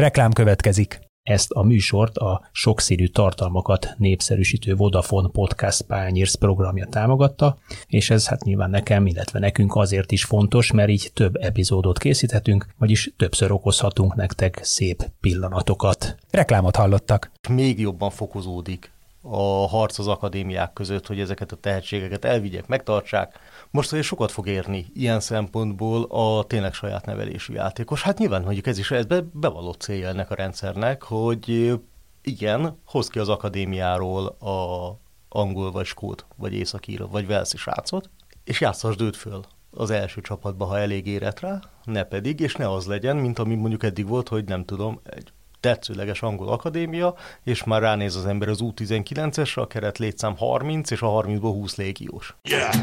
[0.00, 1.00] Reklám következik.
[1.22, 8.44] Ezt a műsort a sokszínű tartalmakat népszerűsítő Vodafone Podcast Pányérsz programja támogatta, és ez hát
[8.44, 14.14] nyilván nekem, illetve nekünk azért is fontos, mert így több epizódot készíthetünk, vagyis többször okozhatunk
[14.14, 16.16] nektek szép pillanatokat.
[16.30, 17.30] Reklámot hallottak.
[17.48, 18.90] Még jobban fokozódik
[19.22, 23.38] a harc az akadémiák között, hogy ezeket a tehetségeket elvigyek, megtartsák.
[23.70, 28.02] Most azért sokat fog érni ilyen szempontból a tényleg saját nevelésű játékos.
[28.02, 31.74] Hát nyilván mondjuk ez is ez be, bevallott célja ennek a rendszernek, hogy
[32.22, 38.10] igen, hoz ki az akadémiáról a angol vagy skót, vagy északíra, vagy velszi srácot,
[38.44, 42.70] és játszasd őt föl az első csapatba, ha elég érett rá, ne pedig, és ne
[42.70, 47.64] az legyen, mint ami mondjuk eddig volt, hogy nem tudom, egy tetszőleges angol akadémia, és
[47.64, 52.36] már ránéz az ember az U19-esre, a keret létszám 30, és a 30-ból 20 légiós.
[52.42, 52.74] Yeah!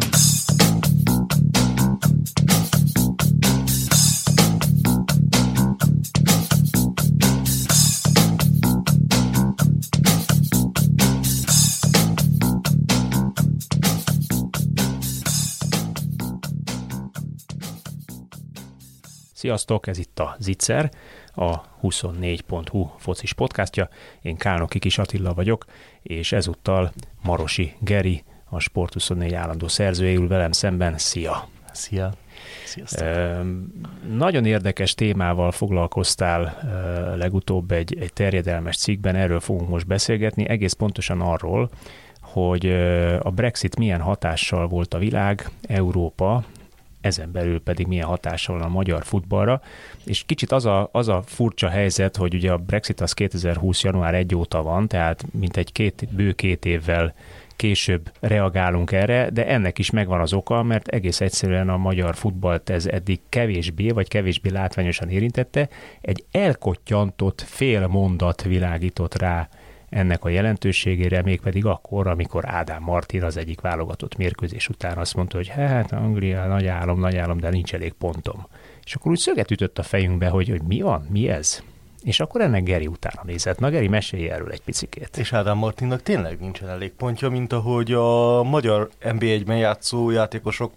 [19.48, 20.92] Sziasztok, ez itt a Zicser,
[21.34, 23.90] a 24.hu focis podcastja.
[24.22, 25.66] Én Kálnoki Kis Attila vagyok,
[26.02, 26.92] és ezúttal
[27.23, 30.98] Marosi Geri, a Sport 24 állandó szerzője ül velem szemben.
[30.98, 31.48] Szia!
[31.72, 32.14] Szia!
[32.66, 33.08] Sziasztok.
[34.18, 36.58] nagyon érdekes témával foglalkoztál
[37.18, 41.70] legutóbb egy, egy terjedelmes cikkben, erről fogunk most beszélgetni, egész pontosan arról,
[42.22, 42.66] hogy
[43.20, 46.44] a Brexit milyen hatással volt a világ, Európa,
[47.08, 49.61] ezen belül pedig milyen hatással van a magyar futballra.
[50.03, 53.83] És kicsit az a, az a furcsa helyzet, hogy ugye a Brexit az 2020.
[53.83, 57.13] január 1 óta van, tehát mint egy két, bő két évvel
[57.55, 62.69] később reagálunk erre, de ennek is megvan az oka, mert egész egyszerűen a magyar futballt
[62.69, 65.69] ez eddig kevésbé, vagy kevésbé látványosan érintette,
[66.02, 69.50] egy elkottyantott fél mondat világított rá
[69.89, 75.38] ennek a jelentőségére, mégpedig akkor, amikor Ádám Martin az egyik válogatott mérkőzés után azt mondta,
[75.38, 78.47] hogy hát Anglia nagy álom, nagy álom, de nincs elég pontom.
[78.84, 81.63] És akkor úgy szöget ütött a fejünkbe, hogy, hogy mi van, mi ez?
[82.03, 83.59] És akkor ennek Geri utána nézett.
[83.59, 85.17] Na Geri, mesélj erről egy picikét.
[85.17, 90.73] És Ádám Martinnak tényleg nincsen elég pontja, mint ahogy a magyar NB1-ben játszó játékosok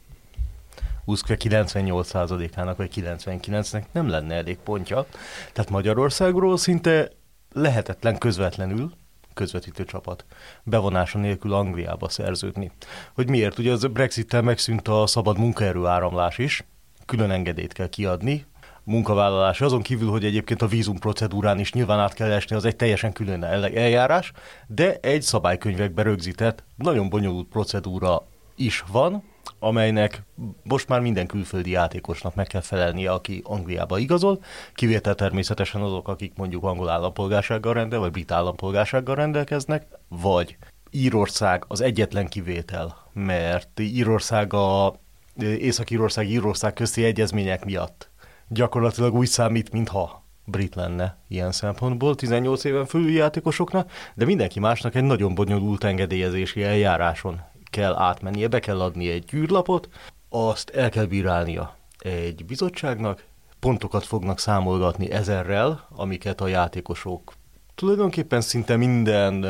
[1.07, 5.07] 98%-ának vagy 99-nek nem lenne elég pontja.
[5.53, 7.11] Tehát Magyarországról szinte
[7.53, 8.93] lehetetlen közvetlenül
[9.41, 10.25] közvetítő csapat
[10.63, 12.71] bevonása nélkül Angliába szerződni.
[13.15, 13.59] Hogy miért?
[13.59, 16.65] Ugye az Brexit-tel megszűnt a szabad munkaerő áramlás is,
[17.07, 18.45] külön engedélyt kell kiadni,
[18.85, 19.61] munkavállalás.
[19.61, 23.13] Azon kívül, hogy egyébként a vízum procedúrán is nyilván át kell esni, az egy teljesen
[23.13, 24.33] külön eljárás,
[24.67, 28.27] de egy szabálykönyvekbe rögzített, nagyon bonyolult procedúra
[28.61, 29.23] is van,
[29.59, 30.23] amelynek
[30.63, 34.43] most már minden külföldi játékosnak meg kell felelnie, aki Angliába igazol,
[34.75, 40.57] kivétel természetesen azok, akik mondjuk angol állampolgársággal rendel, vagy brit állampolgársággal rendelkeznek, vagy
[40.91, 44.95] Írország az egyetlen kivétel, mert Írország a
[45.41, 48.11] Észak-Írország, Írország közti egyezmények miatt
[48.49, 54.95] gyakorlatilag úgy számít, mintha brit lenne ilyen szempontból, 18 éven fölüli játékosoknak, de mindenki másnak
[54.95, 59.89] egy nagyon bonyolult engedélyezési eljáráson kell átmennie, be kell adni egy űrlapot,
[60.29, 63.25] azt el kell bírálnia egy bizottságnak,
[63.61, 67.33] pontokat fognak számolgatni ezerrel, amiket a játékosok
[67.75, 69.47] tulajdonképpen szinte minden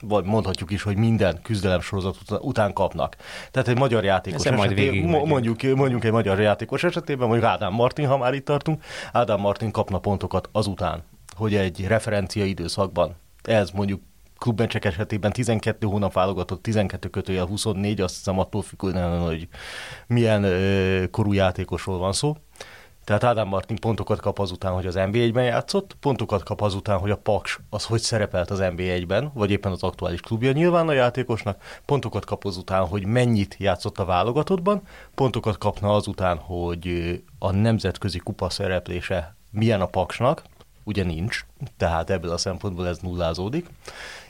[0.00, 3.16] vagy mondhatjuk is, hogy minden küzdelemsorozat után kapnak.
[3.50, 8.06] Tehát egy magyar játékos Ezen esetében, mondjuk, mondjuk egy magyar játékos esetében, mondjuk Ádám Martin,
[8.06, 11.02] ha már itt tartunk, Ádám Martin kapna pontokat azután,
[11.36, 14.00] hogy egy referencia időszakban ez mondjuk
[14.38, 19.48] klubbencsek esetében 12 hónap válogatott, 12 kötője 24, azt hiszem attól függően, hogy
[20.06, 20.46] milyen
[21.10, 22.36] korú játékosról van szó.
[23.06, 27.16] Tehát Ádám Martin pontokat kap azután, hogy az NB1-ben játszott, pontokat kap azután, hogy a
[27.16, 32.24] Paks az hogy szerepelt az NB1-ben, vagy éppen az aktuális klubja nyilván a játékosnak, pontokat
[32.24, 34.82] kap azután, hogy mennyit játszott a válogatottban,
[35.14, 40.42] pontokat kapna azután, hogy a nemzetközi kupa szereplése milyen a Paksnak,
[40.86, 41.44] ugye nincs,
[41.76, 43.66] tehát ebből a szempontból ez nullázódik,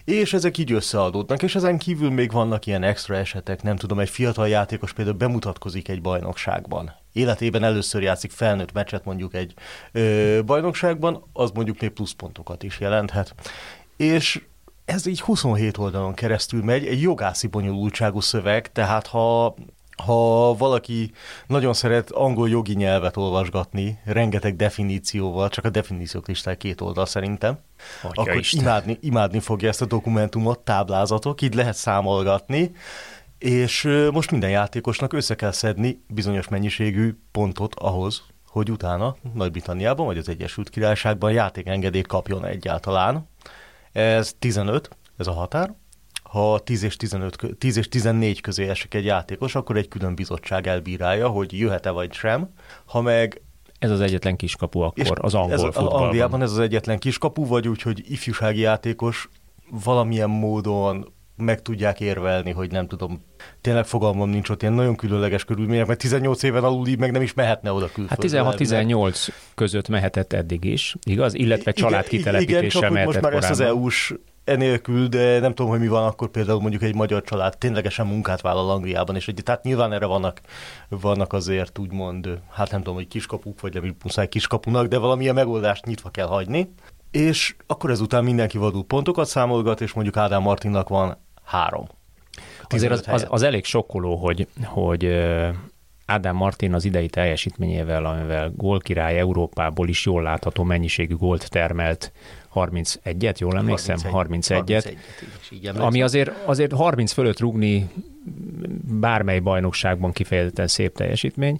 [0.05, 4.08] és ezek így összeadódnak, és ezen kívül még vannak ilyen extra esetek, nem tudom, egy
[4.08, 6.94] fiatal játékos például bemutatkozik egy bajnokságban.
[7.12, 9.55] Életében először játszik felnőtt meccset mondjuk egy
[9.93, 13.35] ö, bajnokságban, az mondjuk még pluszpontokat is jelenthet.
[13.97, 14.43] És
[14.85, 19.55] ez így 27 oldalon keresztül megy, egy jogászi bonyolultságú szöveg, tehát ha
[20.05, 21.13] ha valaki
[21.47, 27.59] nagyon szeret angol jogi nyelvet olvasgatni, rengeteg definícióval, csak a definíciók listája két oldal szerintem,
[28.03, 32.73] Atya akkor imádni, imádni fogja ezt a dokumentumot, táblázatok, így lehet számolgatni,
[33.39, 33.83] és
[34.13, 40.29] most minden játékosnak össze kell szedni bizonyos mennyiségű pontot ahhoz, hogy utána Nagy-Britanniában vagy az
[40.29, 43.29] Egyesült Királyságban játékengedélyt kapjon egyáltalán.
[43.93, 45.75] Ez 15, ez a határ.
[46.31, 50.67] Ha 10 és, 15, 10 és 14 közé esik egy játékos, akkor egy külön bizottság
[50.67, 52.49] elbírálja, hogy jöhet-e vagy sem.
[52.84, 53.40] Ha meg
[53.78, 56.02] ez az egyetlen kiskapu akkor az angol ez, futballban.
[56.02, 59.28] Angliában ez az egyetlen kiskapu, vagy úgy, hogy ifjúsági játékos
[59.84, 63.23] valamilyen módon meg tudják érvelni, hogy nem tudom,
[63.61, 67.34] tényleg fogalmam nincs ott ilyen nagyon különleges körülmények, mert 18 éven aluli meg nem is
[67.34, 68.44] mehetne oda külföldre.
[68.44, 71.34] Hát 16-18 között mehetett eddig is, igaz?
[71.34, 73.50] Illetve családkitelepítéssel igen, csak mehetett most már korábban.
[73.50, 74.14] ezt az EU-s
[74.47, 78.41] enélkül, de nem tudom, hogy mi van akkor például mondjuk egy magyar család ténylegesen munkát
[78.41, 80.41] vállal Angliában, és egy, tehát nyilván erre vannak,
[80.89, 85.85] vannak azért úgymond, hát nem tudom, hogy kiskapuk, vagy nem muszáj kiskapunak, de valamilyen megoldást
[85.85, 86.73] nyitva kell hagyni.
[87.11, 91.87] És akkor ezután mindenki vadul pontokat számolgat, és mondjuk Ádám Martinnak van három.
[92.69, 95.05] Azért az, az, az elég sokkoló, hogy, hogy
[96.07, 102.13] Ádám Martin az idei teljesítményével, amivel gólkirály Európából is jól látható mennyiségű gólt termelt,
[102.56, 103.97] 31-et, jól emlékszem?
[104.03, 104.11] 31-et.
[104.11, 104.97] 31
[105.76, 107.91] ami azért, azért 30 fölött rugni
[109.00, 111.58] bármely bajnokságban kifejezetten szép teljesítmény.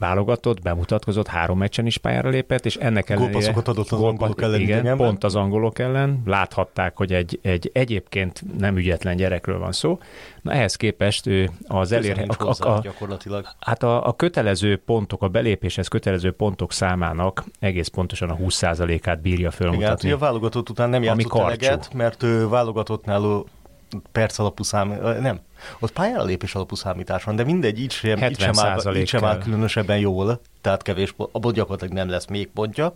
[0.00, 3.32] Válogatott, bemutatkozott, három meccsen is pályára lépett, és ennek ellenére...
[3.32, 4.60] Gólpasszokat adott az angolok ellen.
[4.60, 6.22] Igen, igen, pont az angolok ellen.
[6.26, 9.98] Láthatták, hogy egy, egy egyébként nem ügyetlen gyerekről van szó.
[10.42, 12.24] Na ehhez képest ő az elér...
[12.38, 13.46] A, a, a, gyakorlatilag.
[13.60, 19.50] Hát a, a kötelező pontok, a belépéshez kötelező pontok számának egész pontosan a 20%-át bírja
[19.50, 20.08] fölmutatni.
[20.08, 23.44] Igen, a válogatott után nem játszott eleget, mert ő válogatottnál
[24.12, 24.88] perc alapú szám,
[25.20, 25.40] nem,
[25.78, 29.24] ott pályára lépés alapú számítás van, de mindegy, így sem, így sem, áll, így sem
[29.24, 32.92] áll különösebben jól, tehát kevés, abból gyakorlatilag nem lesz még pontja.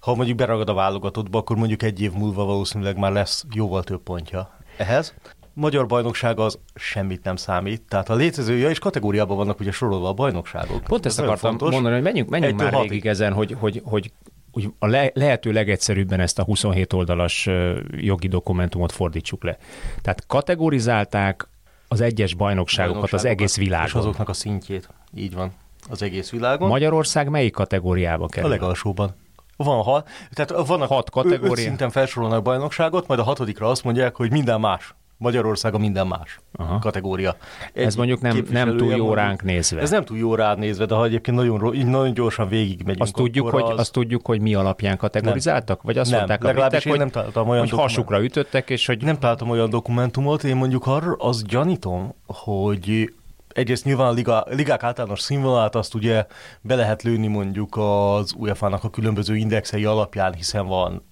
[0.00, 4.02] Ha mondjuk beragad a válogatottba, akkor mondjuk egy év múlva valószínűleg már lesz jóval több
[4.02, 5.14] pontja ehhez.
[5.52, 10.12] Magyar bajnokság az semmit nem számít, tehát a létezője és kategóriában vannak ugye sorolva a
[10.12, 10.84] bajnokságok.
[10.84, 11.72] Pont ezt akartam fontos.
[11.72, 12.90] mondani, hogy menjünk, menjünk már hatig.
[12.90, 14.12] végig ezen, hogy, hogy, hogy
[14.52, 17.48] úgy a le, lehető legegyszerűbben ezt a 27 oldalas
[17.90, 19.56] jogi dokumentumot fordítsuk le.
[20.02, 21.48] Tehát kategorizálták
[21.88, 23.86] az egyes bajnokságokat az egész világon.
[23.86, 24.88] És azoknak a szintjét.
[25.14, 25.52] Így van.
[25.88, 26.68] Az egész világon.
[26.68, 28.48] Magyarország melyik kategóriába kerül?
[28.48, 29.14] A legalsóban.
[29.56, 31.50] Van hat, tehát vannak hat kategória.
[31.50, 34.94] Öt szinten felsorolnak bajnokságot, majd a hatodikra azt mondják, hogy minden más.
[35.18, 36.78] Magyarország a minden más Aha.
[36.78, 37.36] kategória.
[37.72, 39.80] Egy ez mondjuk nem, nem túl jó ránk nézve.
[39.80, 43.02] Ez nem túl jó ránk nézve, de ha egyébként nagyon, így nagyon gyorsan végigmegyünk.
[43.02, 43.78] Azt tudjuk, hogy, az...
[43.78, 45.76] azt tudjuk, hogy mi alapján kategorizáltak?
[45.76, 45.84] Nem.
[45.84, 46.18] Vagy azt nem.
[46.18, 49.02] mondták a britek, hogy, nem találtam olyan hogy hasukra ütöttek, és hogy...
[49.02, 53.12] Nem találtam olyan dokumentumot, én mondjuk arra azt gyanítom, hogy
[53.48, 56.26] egyrészt nyilván a liga, ligák általános színvonalát azt ugye
[56.60, 61.02] be lehet lőni mondjuk az UEFA-nak a különböző indexei alapján, hiszen van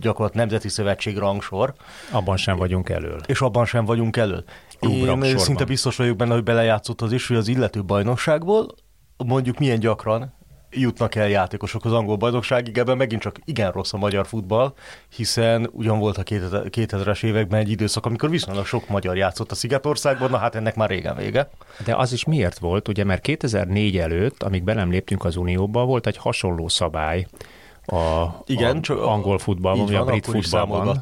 [0.00, 1.74] gyakorlatilag nemzeti szövetség rangsor.
[2.10, 3.20] Abban sem vagyunk elől.
[3.26, 4.44] És abban sem vagyunk elől.
[4.80, 8.74] Én szinte biztos vagyok benne, hogy belejátszott az is, hogy az illető bajnokságból
[9.16, 10.34] mondjuk milyen gyakran
[10.70, 14.74] jutnak el játékosok az angol bajnokságig, ebben megint csak igen rossz a magyar futball,
[15.16, 20.30] hiszen ugyan volt a 2000-es években egy időszak, amikor viszonylag sok magyar játszott a Szigetországban,
[20.30, 21.50] na hát ennek már régen vége.
[21.84, 26.06] De az is miért volt, ugye, mert 2004 előtt, amíg belem léptünk az Unióba, volt
[26.06, 27.26] egy hasonló szabály,
[27.86, 31.00] a, Igen, a csak angol futballban, vagy a brit futballban.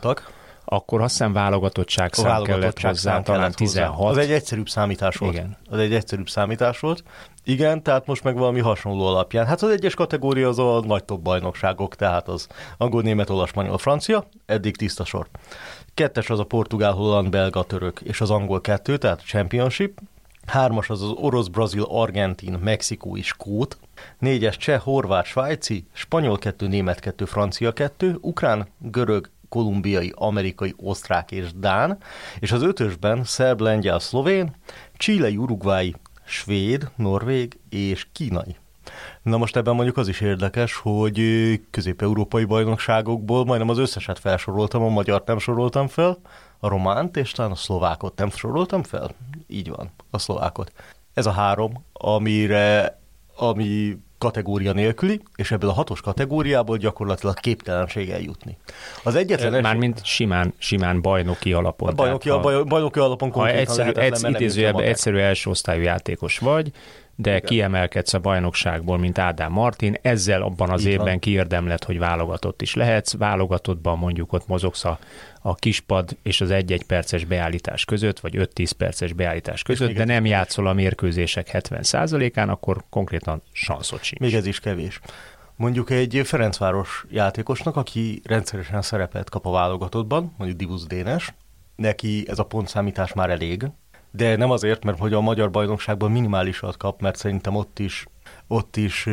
[0.64, 3.94] Akkor azt hiszem válogatottság szám kellett hozzá, talán 16.
[3.94, 4.10] Hozzá.
[4.10, 5.32] Az egy egyszerűbb számítás volt.
[5.32, 5.56] Igen.
[5.70, 7.02] Az egy egyszerűbb számítás volt.
[7.44, 9.46] Igen, tehát most meg valami hasonló alapján.
[9.46, 12.46] Hát az egyes kategória az a nagy top bajnokságok, tehát az
[12.78, 15.26] angol, német, olasz, spanyol, francia, eddig tiszta sor.
[15.94, 20.00] Kettes az a portugál, holland, belga, török, és az angol kettő, tehát a championship.
[20.46, 23.78] Hármas az az orosz, brazil, argentin, mexikói, skót.
[24.18, 31.30] Négyes cseh, horvát, svájci, spanyol kettő, német kettő, francia kettő, ukrán, görög, kolumbiai, amerikai, osztrák
[31.30, 31.98] és dán,
[32.38, 34.54] és az ötösben szerb, lengyel, szlovén,
[34.96, 38.56] chilei, urugvái, svéd, norvég és kínai.
[39.22, 41.20] Na most ebben mondjuk az is érdekes, hogy
[41.70, 46.18] közép-európai bajnokságokból majdnem az összeset felsoroltam, a magyar nem soroltam fel,
[46.58, 49.10] a románt és talán a szlovákot nem soroltam fel.
[49.46, 50.72] Így van, a szlovákot.
[51.14, 52.98] Ez a három, amire,
[53.36, 58.58] ami kategória nélküli, és ebből a hatos kategóriából gyakorlatilag képtelenség eljutni.
[59.02, 61.88] Az egyetlen Mármint simán, simán bajnoki alapon.
[61.88, 64.24] A bajnoki, a bajnoki alapon ha egyszerű, egy,
[64.76, 66.72] egyszerű első osztályú játékos vagy,
[67.16, 67.42] de Igen.
[67.44, 71.18] kiemelkedsz a bajnokságból, mint Ádám Martin, ezzel abban az Így évben van.
[71.18, 74.98] kiérdemled, hogy válogatott is lehetsz, válogatottban mondjuk ott mozogsz a,
[75.40, 80.26] a kispad és az egy-egy perces beállítás között, vagy 5-10 perces beállítás között, de nem
[80.26, 84.20] játszol a mérkőzések 70%-án, akkor konkrétan sanszot sincs.
[84.20, 85.00] Még ez is kevés.
[85.56, 91.34] Mondjuk egy Ferencváros játékosnak, aki rendszeresen szerepet kap a válogatottban, mondjuk Dibusz Dénes,
[91.76, 93.66] neki ez a pontszámítás már elég,
[94.16, 98.06] de nem azért, mert hogy a magyar bajnokságban minimálisat kap, mert szerintem ott is,
[98.46, 99.08] ott is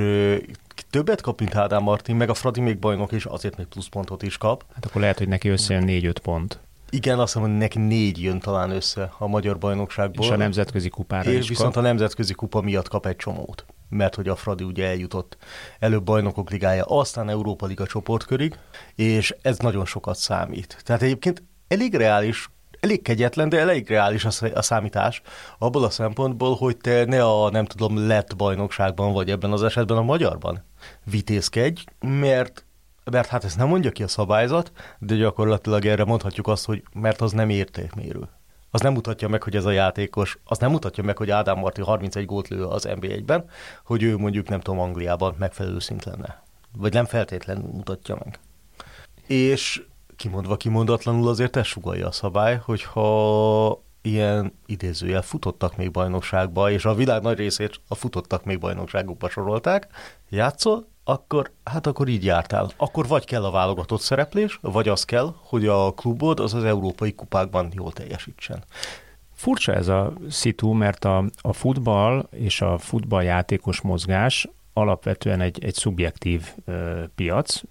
[0.89, 4.38] többet kap, mint Ádám Martin, meg a Fradi még bajnok, és azért még pluszpontot is
[4.38, 4.65] kap.
[4.74, 6.60] Hát akkor lehet, hogy neki összejön 4-5 pont.
[6.89, 10.25] Igen, azt hiszem, hogy neki négy jön talán össze a magyar bajnokságból.
[10.25, 11.84] És a nemzetközi kupára és is viszont kap.
[11.84, 13.65] a nemzetközi kupa miatt kap egy csomót.
[13.89, 15.38] Mert hogy a Fradi ugye eljutott
[15.79, 18.55] előbb bajnokok ligája, aztán Európa Liga csoportkörig,
[18.96, 20.81] és ez nagyon sokat számít.
[20.84, 22.50] Tehát egyébként elég reális
[22.81, 25.21] elég kegyetlen, de elég reális a, a számítás
[25.57, 29.97] abból a szempontból, hogy te ne a, nem tudom, lett bajnokságban, vagy ebben az esetben
[29.97, 30.63] a magyarban
[31.03, 32.65] vitézkedj, mert
[33.11, 37.21] mert hát ezt nem mondja ki a szabályzat, de gyakorlatilag erre mondhatjuk azt, hogy mert
[37.21, 38.29] az nem értékmérő.
[38.71, 41.81] Az nem mutatja meg, hogy ez a játékos, az nem mutatja meg, hogy Ádám Marti
[41.81, 43.45] 31 gólt lő az NBA-ben,
[43.85, 46.43] hogy ő mondjuk nem tudom Angliában megfelelő szint lenne.
[46.77, 48.39] Vagy nem feltétlenül mutatja meg.
[49.27, 49.83] És
[50.21, 56.93] kimondva kimondatlanul azért ez sugalja a szabály, hogyha ilyen idézőjel futottak még bajnokságba, és a
[56.93, 59.87] világ nagy részét a futottak még bajnokságokba sorolták,
[60.29, 62.69] játszol, akkor, hát akkor így jártál.
[62.77, 67.13] Akkor vagy kell a válogatott szereplés, vagy az kell, hogy a klubod az az európai
[67.13, 68.63] kupákban jól teljesítsen.
[69.33, 75.73] Furcsa ez a szitu, mert a, a futball és a futballjátékos mozgás alapvetően egy, egy
[75.73, 77.61] szubjektív ö, piac,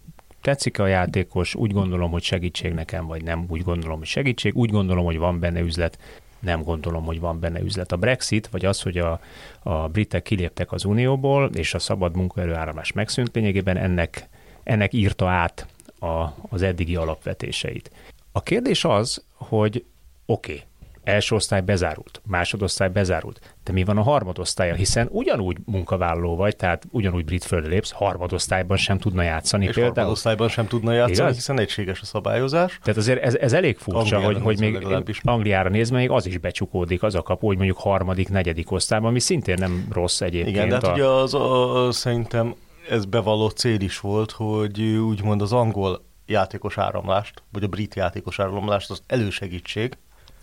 [0.41, 4.71] tetszik a játékos, úgy gondolom, hogy segítség nekem, vagy nem úgy gondolom, hogy segítség, úgy
[4.71, 5.99] gondolom, hogy van benne üzlet,
[6.41, 7.93] nem gondolom, hogy van benne üzlet.
[7.93, 9.21] A Brexit, vagy az, hogy a,
[9.63, 14.29] a britek kiléptek az Unióból, és a szabad munkaerő áramlás megszűnt, lényegében ennek,
[14.63, 15.67] ennek írta át
[15.99, 17.91] a, az eddigi alapvetéseit.
[18.33, 19.85] A kérdés az, hogy
[20.27, 20.65] oké, okay,
[21.05, 26.87] első osztály bezárult, másodosztály bezárult, de mi van a harmadosztálya, hiszen ugyanúgy munkavállaló vagy, tehát
[26.91, 29.65] ugyanúgy brit földre lépsz, harmadosztályban sem tudna játszani.
[29.65, 29.95] És például.
[29.95, 31.35] harmadosztályban sem tudna játszani, Igaz?
[31.35, 32.79] hiszen egységes a szabályozás.
[32.83, 34.87] Tehát azért ez, ez elég furcsa, Angliára hogy, hogy még.
[35.23, 39.21] Angliára nézve még az is becsukódik, az a kapu, hogy mondjuk harmadik, negyedik osztályban, ami
[39.21, 40.57] szintén nem rossz egyébként.
[40.57, 40.93] Igen, de hát a...
[40.93, 42.55] ugye az, a, a, szerintem
[42.89, 48.39] ez bevallott cél is volt, hogy úgymond az angol játékos áramlást, vagy a brit játékos
[48.39, 49.99] áramlást az elősegítség,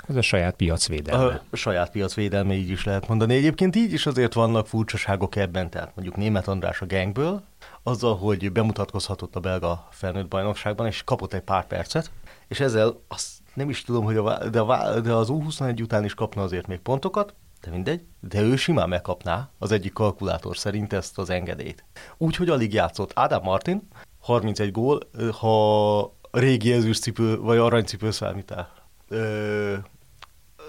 [0.07, 1.41] ez a saját piacvédelme.
[1.49, 3.35] A saját piacvédelme, így is lehet mondani.
[3.35, 7.43] Egyébként így is azért vannak furcsaságok ebben, tehát mondjuk Német András a gangből,
[7.83, 12.11] azzal, hogy bemutatkozhatott a belga felnőtt bajnokságban, és kapott egy pár percet,
[12.47, 16.13] és ezzel azt nem is tudom, hogy a, de, a, de az U21 után is
[16.13, 21.17] kapna azért még pontokat, de mindegy, de ő simán megkapná az egyik kalkulátor szerint ezt
[21.17, 21.83] az engedélyt.
[22.17, 23.87] Úgyhogy alig játszott Ádám Martin,
[24.19, 24.99] 31 gól,
[25.39, 28.69] ha régi ezüstcipő vagy aranycipő számítál.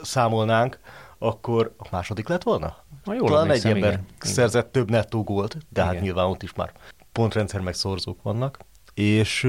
[0.03, 0.79] Számolnánk,
[1.19, 2.77] akkor a második lett volna?
[3.05, 5.95] Na, jól Talán egy ember igen, szerzett több nettó gólt, de hát igen.
[5.95, 6.73] hát nyilván ott is már
[7.13, 8.59] pontrendszer meg szorzók vannak
[8.99, 9.47] és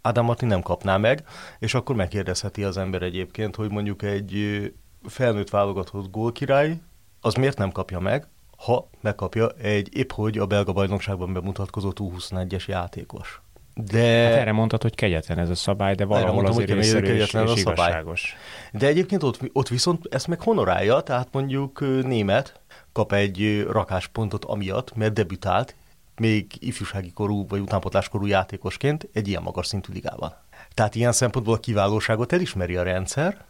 [0.00, 1.24] Ádám Martin nem kapná meg,
[1.58, 4.62] és akkor megkérdezheti az ember egyébként, hogy mondjuk egy
[5.02, 6.80] felnőtt válogatott gólkirály,
[7.20, 12.66] az miért nem kapja meg, ha megkapja egy épp hogy a belga bajnokságban bemutatkozó U21-es
[12.66, 13.40] játékos.
[13.74, 14.22] De...
[14.24, 17.34] Hát erre mondtad, hogy kegyetlen ez a szabály, de valahol mondtam, azért észszerű és, és
[17.34, 18.36] a igazságos.
[18.72, 22.60] De egyébként ott, ott viszont ezt meg honorálja, tehát mondjuk német
[22.92, 25.74] kap egy rakáspontot amiatt, mert debütált,
[26.16, 30.34] még ifjúsági korú vagy utánpotláskorú játékosként egy ilyen magas szintű ligában.
[30.74, 33.44] Tehát ilyen szempontból a kiválóságot elismeri a rendszer,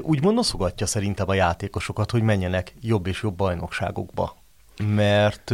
[0.00, 4.36] úgy noszogatja szerintem a játékosokat, hogy menjenek jobb és jobb bajnokságokba.
[4.86, 5.52] Mert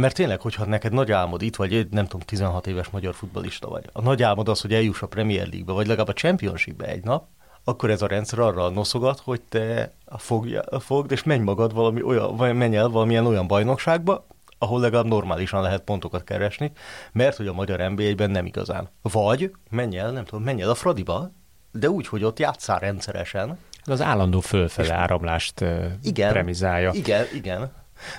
[0.00, 3.84] mert tényleg, hogyha neked nagy álmod itt vagy, nem tudom, 16 éves magyar futbalista vagy,
[3.92, 7.26] a nagy álmod az, hogy eljuss a Premier League-be, vagy legalább a Championship-be egy nap,
[7.64, 12.36] akkor ez a rendszer arra noszogat, hogy te fogja, fogd és menj magad valami olyan,
[12.36, 14.26] vagy menj el valamilyen olyan bajnokságba,
[14.58, 16.72] ahol legalább normálisan lehet pontokat keresni,
[17.12, 18.88] mert hogy a magyar NBA-ben nem igazán.
[19.02, 21.30] Vagy menj el, nem tudom, menj el a Fradiba,
[21.72, 23.58] de úgy, hogy ott játszál rendszeresen.
[23.84, 25.64] Az állandó fölfele áramlást
[26.02, 26.90] igen, premizálja.
[26.92, 27.72] Igen, igen.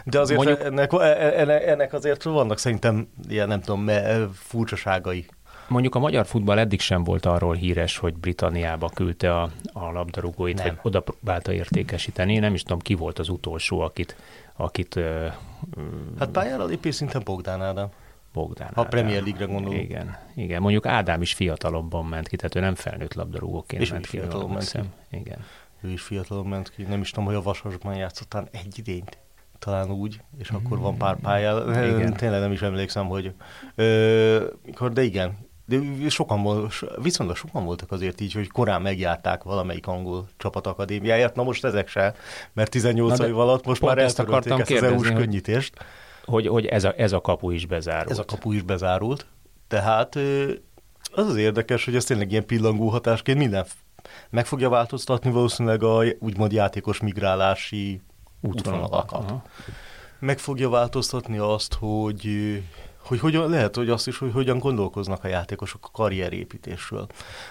[0.04, 0.66] De azért Mondjuk...
[0.66, 3.90] ennek, e- e- ennek, azért vannak szerintem ilyen, nem tudom,
[4.34, 5.26] furcsaságai.
[5.68, 10.58] Mondjuk a magyar futball eddig sem volt arról híres, hogy Britanniába küldte a, a labdarúgóit,
[10.58, 10.66] nem.
[10.66, 12.38] vagy oda próbálta értékesíteni.
[12.38, 14.16] Nem is tudom, ki volt az utolsó, akit...
[14.56, 15.00] akit
[16.20, 17.90] hát pályára lépés szinten Bogdán Ádám.
[18.34, 19.82] Bogdán a Premier League-re gondolunk.
[19.82, 20.62] Igen, igen.
[20.62, 24.18] Mondjuk Ádám is fiatalobban ment ki, tehát ő nem felnőtt labdarúgóként És ment ki.
[24.18, 24.80] Fiatalon ment ki.
[25.18, 25.46] Igen.
[25.82, 26.84] Ő is fiatalon ment ki.
[26.84, 29.18] Nem is tudom, hogy a Vasasban játszottán egy idényt
[29.66, 31.86] talán úgy, és akkor van pár pálya.
[31.96, 32.14] Igen.
[32.14, 33.34] Tényleg nem is emlékszem, hogy
[34.94, 40.28] de igen, de sokan volt, viszonylag sokan voltak azért így, hogy korán megjárták valamelyik angol
[40.38, 41.36] csapatakadémiáját.
[41.36, 42.16] Na most ezek se,
[42.54, 45.74] mert 18 év alatt most már eltörölték ezt az EU-s könnyítést.
[46.26, 48.10] Hogy, hogy ez, a, ez a kapu is bezárult.
[48.10, 49.26] Ez a kapu is bezárult.
[49.68, 50.16] Tehát
[51.12, 53.66] az az érdekes, hogy ez tényleg ilyen pillangó hatásként minden
[54.30, 58.02] meg fogja változtatni valószínűleg a úgymond játékos migrálási
[58.42, 59.34] útvonalakat.
[60.20, 62.30] Meg fogja változtatni azt, hogy
[63.06, 67.08] hogy hogyan, lehet, hogy azt is, hogy hogyan gondolkoznak a játékosok a karrierépítésről.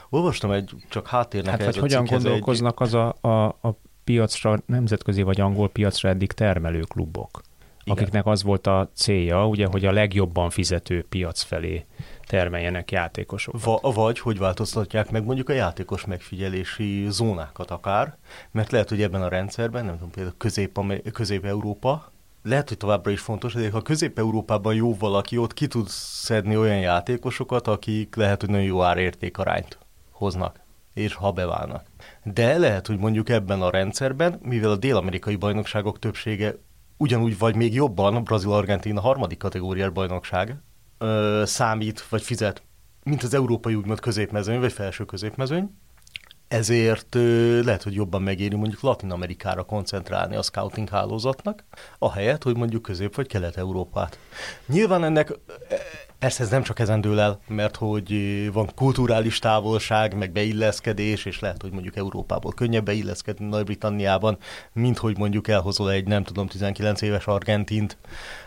[0.09, 4.63] Olvastam egy, csak háttérnek Hát ez vagy a hogyan gondolkoznak az a, a, a piacra,
[4.67, 7.41] nemzetközi vagy angol piacra eddig termelő klubok,
[7.85, 7.97] Igen.
[7.97, 11.87] akiknek az volt a célja, ugye, hogy a legjobban fizető piac felé
[12.31, 13.65] termeljenek játékosokat.
[13.65, 18.17] Va, vagy hogy változtatják meg mondjuk a játékos megfigyelési zónákat akár,
[18.51, 23.21] mert lehet, hogy ebben a rendszerben, nem tudom, például Közép- Közép-Európa, lehet, hogy továbbra is
[23.21, 28.51] fontos, de ha Közép-Európában jó valaki, ott ki tud szedni olyan játékosokat, akik lehet, hogy
[28.51, 29.79] nagyon jó árértékarányt
[30.11, 30.61] hoznak,
[30.95, 31.85] és ha beválnak.
[32.25, 36.55] De lehet, hogy mondjuk ebben a rendszerben, mivel a dél-amerikai bajnokságok többsége
[36.97, 40.57] ugyanúgy vagy még jobban, a Brazil-Argentina harmadik kategóriás bajnokság,
[41.01, 42.63] ö, számít vagy fizet,
[43.03, 45.71] mint az európai úgymond középmezőny, vagy felső középmezőny,
[46.49, 51.65] ezért ö, lehet, hogy jobban megéri mondjuk Latin Amerikára koncentrálni a scouting hálózatnak,
[51.99, 54.19] ahelyett, hogy mondjuk Közép- vagy Kelet-Európát.
[54.67, 55.39] Nyilván ennek
[56.21, 58.13] Persze ez nem csak ezen dől el, mert hogy
[58.53, 64.39] van kulturális távolság, meg beilleszkedés, és lehet, hogy mondjuk Európából könnyebb beilleszkedni Nagy-Britanniában,
[64.73, 67.97] mint hogy mondjuk elhozol egy, nem tudom, 19 éves argentint,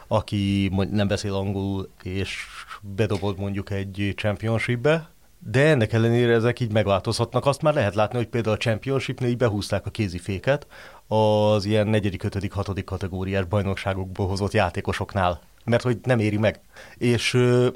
[0.08, 2.46] aki nem beszél angolul, és
[2.82, 5.14] bedobod mondjuk egy championshipbe,
[5.52, 7.46] de ennek ellenére ezek így megváltozhatnak.
[7.46, 10.68] Azt már lehet látni, hogy például a Championshipnél így behúzták a kéziféket
[11.08, 16.62] az ilyen negyedik, ötödik, hatodik kategóriás bajnokságokból hozott játékosoknál, mert hogy nem éri meg.
[16.98, 17.68] És ö,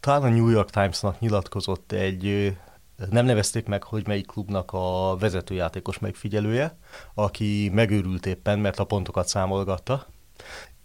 [0.00, 2.48] talán a New York Timesnak nyilatkozott egy, ö,
[3.10, 6.78] nem nevezték meg, hogy melyik klubnak a vezetőjátékos megfigyelője,
[7.14, 10.06] aki megőrült éppen, mert a pontokat számolgatta,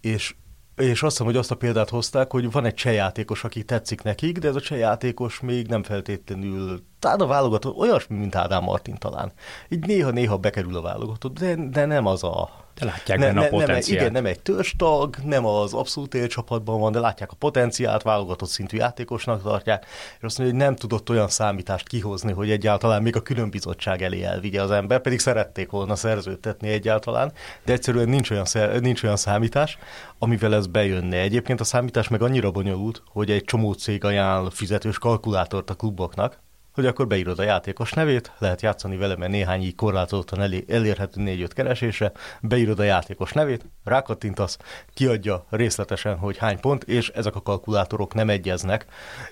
[0.02, 0.36] és
[0.80, 4.02] és azt hiszem, hogy azt a példát hozták, hogy van egy cseh játékos, aki tetszik
[4.02, 8.64] nekik, de ez a cseh játékos még nem feltétlenül, talán a válogatott, olyasmi, mint Ádám
[8.64, 9.32] Martin talán.
[9.70, 12.50] Így néha-néha bekerül a válogatott, de, de nem az a...
[12.80, 14.02] De látják benne a nem, egy, potenciált.
[14.02, 18.78] igen, nem egy törstag, nem az abszolút élcsapatban van, de látják a potenciált, válogatott szintű
[18.78, 19.86] játékosnak tartják,
[20.18, 24.24] és azt mondja, hogy nem tudott olyan számítást kihozni, hogy egyáltalán még a különbizottság elé
[24.24, 27.32] elvigye az ember, pedig szerették volna szerződtetni egyáltalán,
[27.66, 29.78] de egyszerűen nincs olyan, szer, nincs olyan számítás,
[30.20, 31.18] amivel ez bejönne.
[31.18, 36.40] Egyébként a számítás meg annyira bonyolult, hogy egy csomó cég ajánl fizetős kalkulátort a kluboknak,
[36.80, 41.22] hogy akkor beírod a játékos nevét, lehet játszani vele, mert néhány így korlátozottan elé, elérhető
[41.26, 42.12] 4-5 keresésre,
[42.42, 44.58] beírod a játékos nevét, rákattintasz,
[44.94, 48.86] kiadja részletesen, hogy hány pont, és ezek a kalkulátorok nem egyeznek,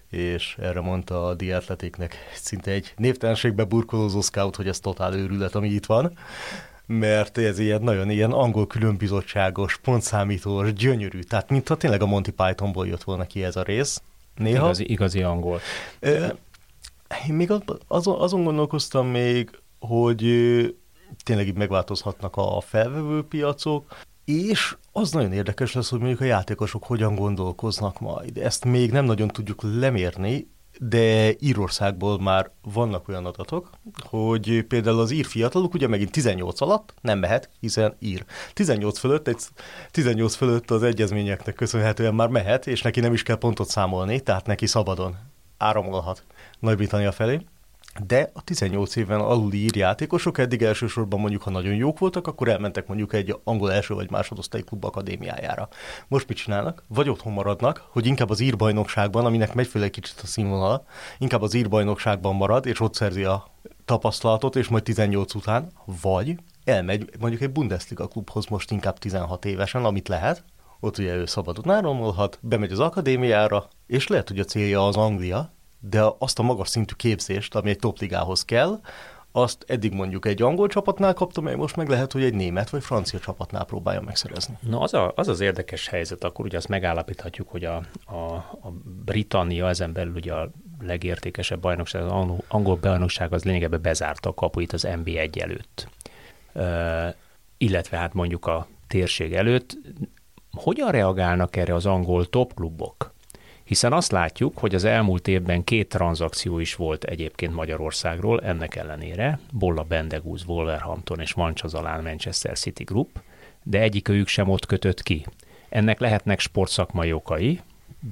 [0.10, 5.70] és erre mondta a diátletéknek szinte egy névtelenségbe burkolózó scout, hogy ez totál őrület, ami
[5.70, 6.18] itt van
[6.90, 12.88] mert ez ilyen nagyon ilyen angol különbizottságos, pontszámítós, gyönyörű, tehát mintha tényleg a Monty Pythonból
[12.88, 14.02] jött volna ki ez a rész.
[14.36, 14.66] Néha.
[14.66, 15.60] Igazi, igazi angol.
[17.28, 17.52] Én még
[17.88, 20.22] azon, azon gondolkoztam még, hogy
[21.24, 26.84] tényleg így megváltozhatnak a felvevő piacok, és az nagyon érdekes lesz, hogy mondjuk a játékosok
[26.84, 28.38] hogyan gondolkoznak majd.
[28.38, 30.48] Ezt még nem nagyon tudjuk lemérni,
[30.80, 36.94] de Írországból már vannak olyan adatok, hogy például az ír fiatalok ugye megint 18 alatt
[37.02, 38.26] nem mehet, hiszen ír.
[38.54, 39.42] 18 fölött, egy,
[39.92, 44.46] 18 fölött az egyezményeknek köszönhetően már mehet, és neki nem is kell pontot számolni, tehát
[44.46, 45.16] neki szabadon
[45.58, 46.24] áramolhat
[46.60, 47.42] Nagy-Britannia felé.
[48.06, 52.48] De a 18 éven aluli ír játékosok eddig elsősorban mondjuk, ha nagyon jók voltak, akkor
[52.48, 55.68] elmentek mondjuk egy angol első vagy másodosztály klub akadémiájára.
[56.08, 56.84] Most mit csinálnak?
[56.88, 60.86] Vagy otthon maradnak, hogy inkább az írbajnokságban, aminek megy föl egy kicsit a színvonal,
[61.18, 63.48] inkább az írbajnokságban marad, és ott szerzi a
[63.86, 69.86] tapasztalatot, és majd 18 után, vagy elmegy mondjuk egy Bundesliga klubhoz most inkább 16 évesen,
[69.86, 70.44] amit lehet,
[70.80, 75.56] ott ugye ő szabadon áramolhat, bemegy az akadémiára, és lehet, hogy a célja az Anglia,
[75.80, 78.80] de azt a magas szintű képzést, ami egy topligához kell,
[79.32, 82.84] azt eddig mondjuk egy angol csapatnál kapta, meg most meg lehet, hogy egy német vagy
[82.84, 84.58] francia csapatnál próbálja megszerezni.
[84.62, 88.72] Na az, a, az az érdekes helyzet, akkor ugye azt megállapíthatjuk, hogy a, a, a
[89.06, 94.34] Britannia ezen belül ugye a legértékesebb bajnokság, az angol, angol bajnokság az lényegében bezárta a
[94.34, 95.88] kapuit az NB1 előtt.
[96.54, 97.16] Uh,
[97.58, 99.78] illetve hát mondjuk a térség előtt.
[100.52, 103.14] Hogyan reagálnak erre az angol topklubok?
[103.68, 109.40] Hiszen azt látjuk, hogy az elmúlt évben két tranzakció is volt egyébként Magyarországról, ennek ellenére,
[109.52, 113.20] Bolla Bendegúz, Wolverhampton és Mancsazalán Manchester City Group,
[113.64, 115.26] de egyikőjük sem ott kötött ki.
[115.70, 117.62] Ennek lehetnek sportszakmai okai,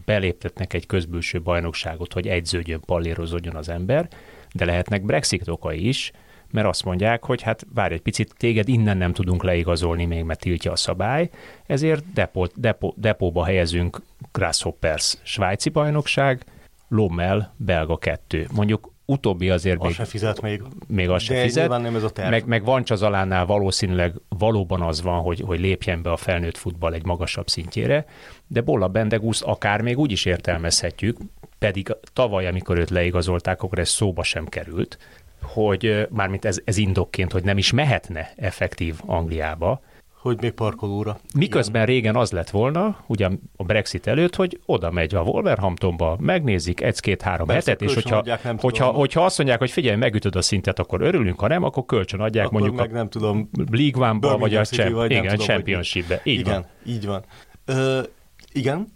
[0.06, 4.08] beléptetnek egy közbülső bajnokságot, hogy egyződjön, pallérozódjon az ember,
[4.54, 6.12] de lehetnek Brexit okai is,
[6.52, 10.40] mert azt mondják, hogy hát várj egy picit, téged innen nem tudunk leigazolni még, mert
[10.40, 11.30] tiltja a szabály,
[11.66, 16.44] ezért depó, depó, depóba helyezünk Grasshoppers svájci bajnokság,
[16.88, 18.48] Lommel belga kettő.
[18.54, 20.62] Mondjuk utóbbi azért Az még, se fizet még.
[20.88, 21.70] még az se fizet.
[21.70, 22.30] nem ez a terv.
[22.30, 26.94] Meg, meg van Csazalánál valószínűleg valóban az van, hogy, hogy lépjen be a felnőtt futball
[26.94, 28.06] egy magasabb szintjére,
[28.48, 31.18] de Bolla Bendegúzt akár még úgy is értelmezhetjük,
[31.58, 34.98] pedig tavaly, amikor őt leigazolták, akkor ez szóba sem került,
[35.48, 39.82] hogy mármint ez, ez indokként, hogy nem is mehetne effektív Angliába,
[40.22, 41.20] Hogy még parkolóra.
[41.36, 46.82] Miközben régen az lett volna, ugye a Brexit előtt, hogy oda megy a Wolverhamptonba, megnézik
[46.82, 49.00] egy-két-három hetet, és hogyha, kölcsönadják, nem hogyha, tudom.
[49.00, 52.46] hogyha azt mondják, hogy figyelj, megütöd a szintet, akkor örülünk, ha nem, akkor kölcsön adják
[52.46, 56.22] Akkor mondjuk meg nem tudom, a League One-ba, vagy a City, vagy igen, tudom, Championship-be.
[56.24, 56.94] Így igen, van.
[56.96, 57.24] így van.
[57.66, 58.02] Ö,
[58.54, 58.88] igen,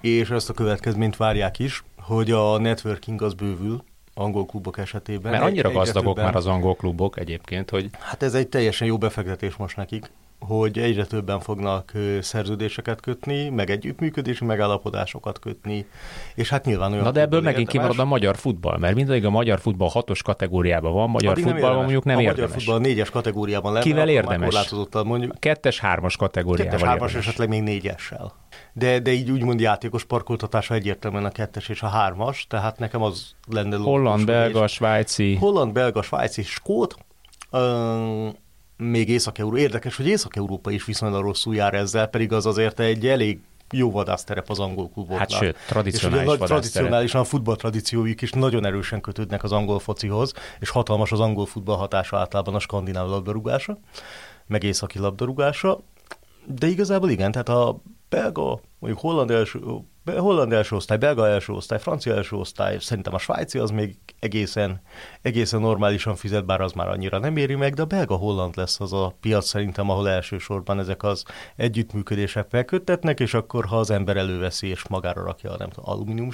[0.00, 3.84] és ezt a következményt várják is, hogy a networking az bővül
[4.14, 5.30] angol klubok esetében.
[5.32, 8.98] Mert annyira gazdagok többen- már az angol klubok egyébként, hogy Hát ez egy teljesen jó
[8.98, 10.10] befektetés most nekik,
[10.46, 15.86] hogy egyre többen fognak szerződéseket kötni, meg együttműködési megállapodásokat kötni,
[16.34, 17.04] és hát nyilván olyan...
[17.04, 17.88] Na de ebből megint érdemes.
[17.88, 21.52] kimarad a magyar futball, mert mindig a magyar futball hatos kategóriában van, magyar Addig nem
[21.52, 21.92] futballban érdemes.
[21.92, 22.50] mondjuk nem a érdemes.
[22.50, 24.48] magyar futball négyes kategóriában lenne, Kivel érdemes?
[24.48, 27.26] korlátozottan mondjuk Kettes, hármas kategóriával kettes, hármas, érdemes.
[27.26, 28.32] esetleg még négyessel.
[28.72, 33.34] De, de így úgymond játékos parkoltatása egyértelműen a kettes és a hármas, tehát nekem az
[33.50, 35.34] lenne Holland, belga, svájci.
[35.34, 36.96] Holland, belga, svájci, skót,
[38.76, 39.56] még észak-euró.
[39.56, 44.50] Érdekes, hogy észak-európa is viszonylag rosszul jár ezzel, pedig az azért egy elég jó vadászterep
[44.50, 45.18] az angol kluboknak.
[45.18, 46.62] Hát sőt, és tradicionális vadászterep.
[46.62, 51.46] tradicionálisan a futball tradícióik is nagyon erősen kötődnek az angol focihoz, és hatalmas az angol
[51.46, 53.78] futball hatása általában a skandináv labdarúgása,
[54.46, 55.80] meg északi labdarúgása.
[56.46, 59.60] De igazából igen, tehát a belga, mondjuk holland első,
[60.12, 64.80] holland első osztály, belga első osztály, francia első osztály, szerintem a svájci az még egészen,
[65.22, 68.92] egészen normálisan fizet, bár az már annyira nem éri meg, de a belga-holland lesz az
[68.92, 71.24] a piac szerintem, ahol elsősorban ezek az
[71.56, 76.28] együttműködések felköttetnek, és akkor ha az ember előveszi és magára rakja a nem tudom, alumínium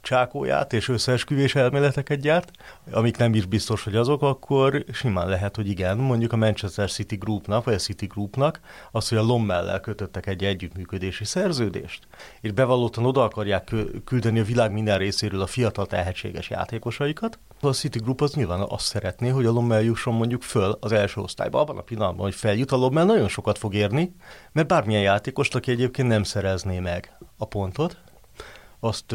[0.00, 2.50] csákóját, és összeesküvés elméleteket gyárt,
[2.90, 7.16] amik nem is biztos, hogy azok, akkor simán lehet, hogy igen, mondjuk a Manchester City
[7.16, 12.06] Groupnak, vagy a City Groupnak, az, hogy a Lommellel kötöttek egy együttműködési szerződést,
[12.40, 12.52] és
[12.96, 18.20] bevallottan oda akarják küldeni a világ minden részéről a fiatal tehetséges játékosaikat, a City Group
[18.20, 21.60] az nyilván azt szeretné, hogy a Lommel jusson mondjuk föl az első osztályba.
[21.60, 24.14] Abban a pillanatban, hogy feljut a Lommel, nagyon sokat fog érni,
[24.52, 27.98] mert bármilyen játékost, aki egyébként nem szerezné meg a pontot,
[28.80, 29.14] azt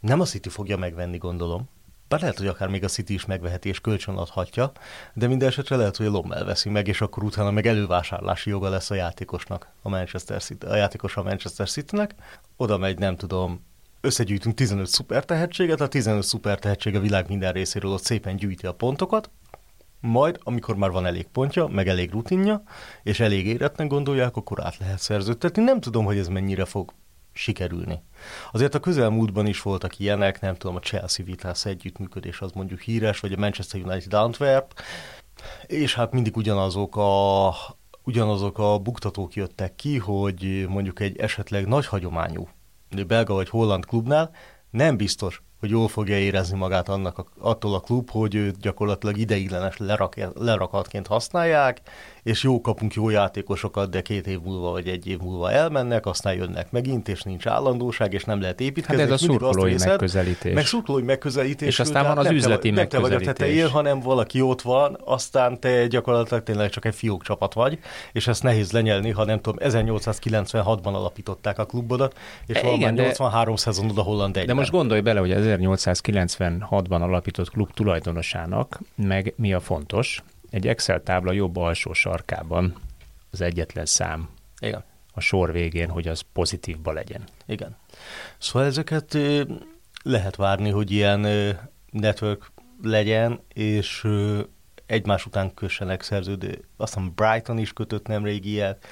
[0.00, 1.68] nem a City fogja megvenni, gondolom.
[2.10, 4.72] Bár lehet, hogy akár még a City is megveheti és kölcsön adhatja,
[5.14, 8.68] de minden esetre lehet, hogy a Lommel veszi meg, és akkor utána meg elővásárlási joga
[8.68, 12.14] lesz a játékosnak, a Manchester City, a játékos a Manchester Citynek.
[12.56, 13.64] Oda megy, nem tudom,
[14.00, 18.66] összegyűjtünk 15 szuper tehetséget, a 15 szuper tehetség a világ minden részéről ott szépen gyűjti
[18.66, 19.30] a pontokat,
[20.00, 22.62] majd, amikor már van elég pontja, meg elég rutinja,
[23.02, 25.62] és elég éretnek gondolják, akkor át lehet szerződtetni.
[25.62, 26.92] Nem tudom, hogy ez mennyire fog
[27.32, 28.02] sikerülni.
[28.52, 33.20] Azért a közelmúltban is voltak ilyenek, nem tudom, a Chelsea Vitász együttműködés az mondjuk híres,
[33.20, 34.82] vagy a Manchester United Antwerp,
[35.66, 37.52] és hát mindig ugyanazok a,
[38.04, 42.48] ugyanazok a buktatók jöttek ki, hogy mondjuk egy esetleg nagy hagyományú
[43.06, 44.30] belga vagy holland klubnál
[44.70, 49.16] nem biztos, hogy jól fogja érezni magát annak a, attól a klub, hogy őt gyakorlatilag
[49.16, 51.80] ideiglenes lerak, lerakatként használják,
[52.22, 56.34] és jó kapunk jó játékosokat, de két év múlva vagy egy év múlva elmennek, aztán
[56.34, 59.02] jönnek megint, és nincs állandóság, és nem lehet Hát építkezni.
[59.02, 60.54] ez a szurkolói érzed, megközelítés.
[60.54, 61.68] Meg szurkolói megközelítés.
[61.68, 63.46] És aztán van az nem te üzleti vagy- Nem te vagy a megközelítés.
[63.46, 67.78] tetején, hanem valaki ott van, aztán te gyakorlatilag tényleg csak egy fiók csapat vagy,
[68.12, 72.92] és ezt nehéz lenyelni, ha nem tudom, 1896-ban alapították a klubodat, és E, igen, már
[72.94, 74.46] de- 83 szezonod a Holland egyben.
[74.46, 81.02] De most gondolj bele, hogy 1896-ban alapított klub tulajdonosának, meg mi a fontos, egy Excel
[81.02, 82.74] tábla jobb alsó sarkában
[83.30, 84.28] az egyetlen szám
[84.60, 84.84] Igen.
[85.12, 87.24] a sor végén, hogy az pozitívba legyen.
[87.46, 87.76] Igen.
[88.38, 89.18] Szóval ezeket
[90.02, 91.26] lehet várni, hogy ilyen
[91.90, 94.08] network legyen, és
[94.86, 96.64] egymás után kössenek szerződő.
[96.76, 98.86] Aztán Brighton is kötött nemrég ilyet.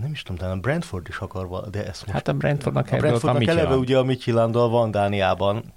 [0.00, 2.12] Nem is tudom, talán Brentford is akar, de ezt most...
[2.12, 5.72] Hát a Brentfordnak a Brentfordnak eleve ugye a Michelandal van Dániában,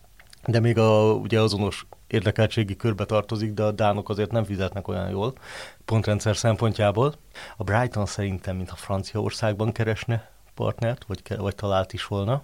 [0.45, 5.09] de még a ugye azonos érdekeltségi körbe tartozik, de a dánok azért nem fizetnek olyan
[5.09, 5.33] jól,
[5.85, 7.13] pontrendszer szempontjából.
[7.57, 12.41] A Brighton szerintem, mintha Franciaországban keresne partnert, vagy, vagy talált is volna.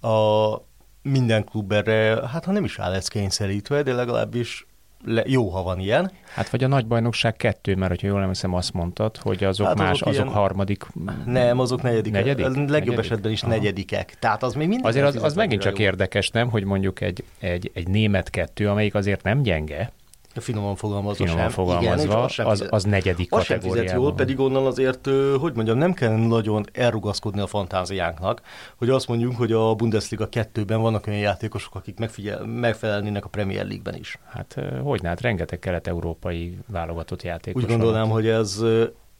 [0.00, 0.56] A
[1.02, 4.66] minden klub erre, hát ha nem is áll lesz kényszerítve, de legalábbis
[5.04, 6.10] le, jó, ha van ilyen.
[6.34, 9.74] Hát vagy a nagy bajnokság kettő, mert hogyha jól emlékszem, azt mondtad, hogy azok Hát
[9.74, 10.84] azok más, azok, ilyen- harmadik.
[11.24, 11.82] Nem, azok.
[11.82, 12.14] Negyedik?
[12.14, 12.98] A legjobb Negyedik?
[12.98, 13.52] esetben is Aha.
[13.52, 14.14] negyedikek.
[14.18, 15.88] Tehát az még mindig Azért az, az megint csak jól.
[15.88, 19.92] érdekes, nem, hogy mondjuk egy, egy, egy német kettő, amelyik azért nem gyenge,
[20.40, 21.50] Finoman fogalmazva Finoman sem.
[21.50, 24.02] fogalmazva, Igen, az, sem az, negyedik az sem kategóriában.
[24.02, 25.08] jól, pedig onnan azért,
[25.40, 28.40] hogy mondjam, nem kell nagyon elrugaszkodni a fantáziánknak,
[28.76, 33.64] hogy azt mondjuk, hogy a Bundesliga 2-ben vannak olyan játékosok, akik megfigyel, megfelelnének a Premier
[33.66, 34.18] League-ben is.
[34.30, 38.62] Hát hogy hát rengeteg kelet-európai válogatott játékos Úgy gondolnám, hogy ez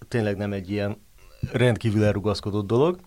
[0.08, 0.96] tényleg nem egy ilyen
[1.52, 2.98] rendkívül elrugaszkodott dolog.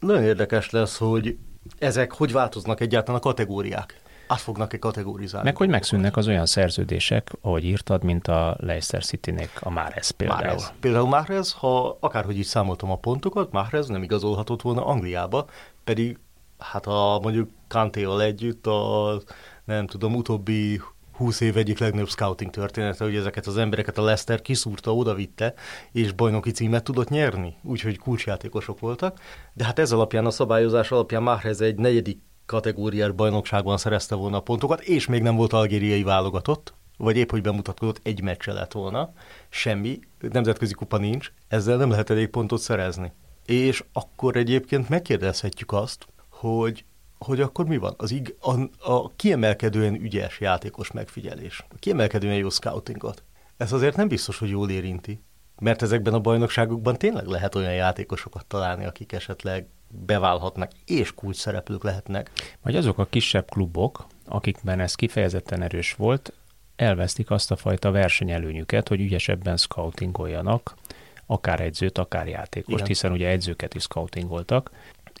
[0.00, 1.36] Nagyon érdekes lesz, hogy
[1.78, 4.00] ezek hogy változnak egyáltalán a kategóriák.
[4.28, 5.46] Át fognak-e kategorizálni?
[5.46, 10.40] Meg hogy megszűnnek az olyan szerződések, ahogy írtad, mint a Leicester City-nek a Mahrez például.
[10.42, 10.72] Mahrez.
[10.80, 15.46] Például Mahrez, ha akárhogy is számoltam a pontokat, Mahrez nem igazolhatott volna Angliába,
[15.84, 16.18] pedig
[16.58, 19.20] hát a mondjuk Kantéval együtt a
[19.64, 20.80] nem tudom, utóbbi
[21.18, 25.54] 20 év egyik legnagyobb scouting története, hogy ezeket az embereket a Leicester kiszúrta, odavitte,
[25.92, 29.18] és bajnoki címet tudott nyerni, úgyhogy kulcsjátékosok voltak.
[29.52, 34.40] De hát ez alapján, a szabályozás alapján Mahrez egy negyedik kategóriás bajnokságban szerezte volna a
[34.40, 39.12] pontokat, és még nem volt algériai válogatott, vagy épp hogy bemutatkozott, egy meccse lett volna,
[39.48, 43.12] semmi, nemzetközi kupa nincs, ezzel nem lehet elég pontot szerezni.
[43.44, 46.84] És akkor egyébként megkérdezhetjük azt, hogy
[47.18, 47.94] hogy akkor mi van?
[47.96, 48.60] Az ig- a,
[48.92, 53.22] a kiemelkedően ügyes játékos megfigyelés, a kiemelkedően jó scoutingot.
[53.56, 55.22] Ez azért nem biztos, hogy jól érinti.
[55.60, 61.84] Mert ezekben a bajnokságokban tényleg lehet olyan játékosokat találni, akik esetleg beválhatnak, és kulcs szereplők
[61.84, 62.30] lehetnek.
[62.62, 66.32] Vagy azok a kisebb klubok, akikben ez kifejezetten erős volt,
[66.76, 70.74] elvesztik azt a fajta versenyelőnyüket, hogy ügyesebben scoutingoljanak,
[71.26, 72.86] akár edzőt, akár játékost, Igen.
[72.86, 74.70] hiszen ugye edzőket is scoutingoltak,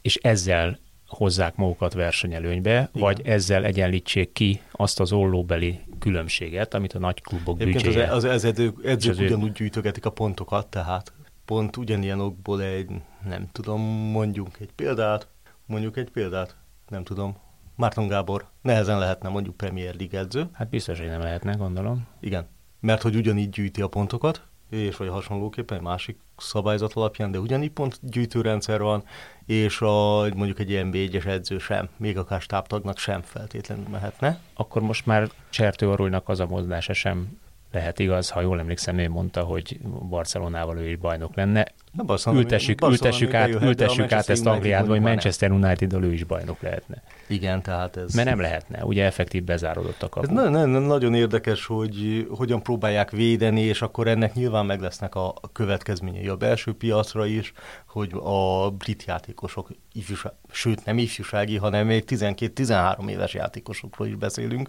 [0.02, 2.90] és ezzel hozzák magukat versenyelőnybe, Igen.
[2.92, 8.12] vagy ezzel egyenlítsék ki azt az ollóbeli különbséget, amit a nagy klubok Egyébként az, büdzséje.
[8.34, 11.12] az edzők, edzők az ő- ugyanúgy gyűjtögetik a pontokat, tehát
[11.44, 12.90] pont ugyanilyen okból egy,
[13.28, 13.80] nem tudom,
[14.12, 15.26] mondjunk egy példát,
[15.66, 16.56] mondjuk egy példát,
[16.88, 17.36] nem tudom,
[17.74, 22.06] Márton Gábor nehezen lehetne mondjuk Premier League edző, Hát biztos, hogy nem lehetne, gondolom.
[22.20, 22.46] igen,
[22.80, 27.70] mert hogy ugyanígy gyűjti a pontokat, és vagy hasonlóképpen egy másik szabályzat alapján, de ugyanígy
[27.70, 29.04] pont gyűjtőrendszer van,
[29.46, 34.40] és a, mondjuk egy ilyen B1-es edző sem, még akár stábtagnak sem feltétlenül mehetne.
[34.54, 37.38] Akkor most már Csertő Arulnak az a mondása sem
[37.72, 41.66] lehet igaz, ha jól emlékszem, ő mondta, hogy Barcelonával ő is bajnok lenne.
[41.98, 46.12] Nem Barcelona- Ültessük, Barcelona ültessük át, a ültessük át ezt Angliádba, hogy Manchester United-dal ő
[46.12, 47.02] is bajnok lehetne.
[47.26, 48.14] Igen, tehát ez...
[48.14, 50.32] Mert nem lehetne, ugye effektív bezáródott a Ez kapu.
[50.34, 55.14] na- na- na- nagyon érdekes, hogy hogyan próbálják védeni, és akkor ennek nyilván meg lesznek
[55.14, 57.52] a a következményei a belső piacra is,
[57.86, 64.68] hogy a brit játékosok, ifjúság, sőt nem ifjúsági, hanem még 12-13 éves játékosokról is beszélünk,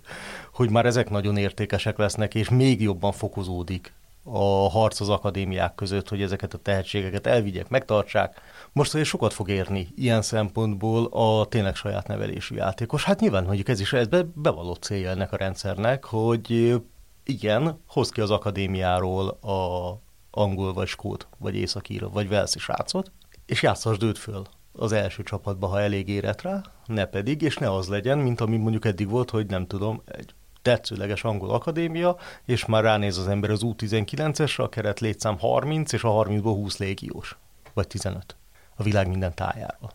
[0.53, 3.93] hogy már ezek nagyon értékesek lesznek, és még jobban fokozódik
[4.31, 8.41] a harc az akadémiák között, hogy ezeket a tehetségeket elvigyek, megtartsák.
[8.71, 13.03] Most azért sokat fog érni ilyen szempontból a tényleg saját nevelésű játékos.
[13.03, 16.75] Hát nyilván mondjuk ez is ez be, bevallott célja ennek a rendszernek, hogy
[17.23, 19.93] igen, hoz ki az akadémiáról a
[20.31, 23.11] angol vagy skót, vagy északír, vagy velszi srácot,
[23.45, 27.73] és játszasd őt föl az első csapatba, ha elég érett rá, ne pedig, és ne
[27.73, 32.65] az legyen, mint ami mondjuk eddig volt, hogy nem tudom, egy tetszőleges angol akadémia, és
[32.65, 37.37] már ránéz az ember az U19-esre, a keret létszám 30, és a 30-ból 20 légiós,
[37.73, 38.35] vagy 15
[38.75, 39.91] a világ minden tájáról.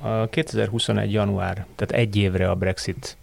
[0.00, 1.12] A 2021.
[1.12, 3.16] január, tehát egy évre a Brexit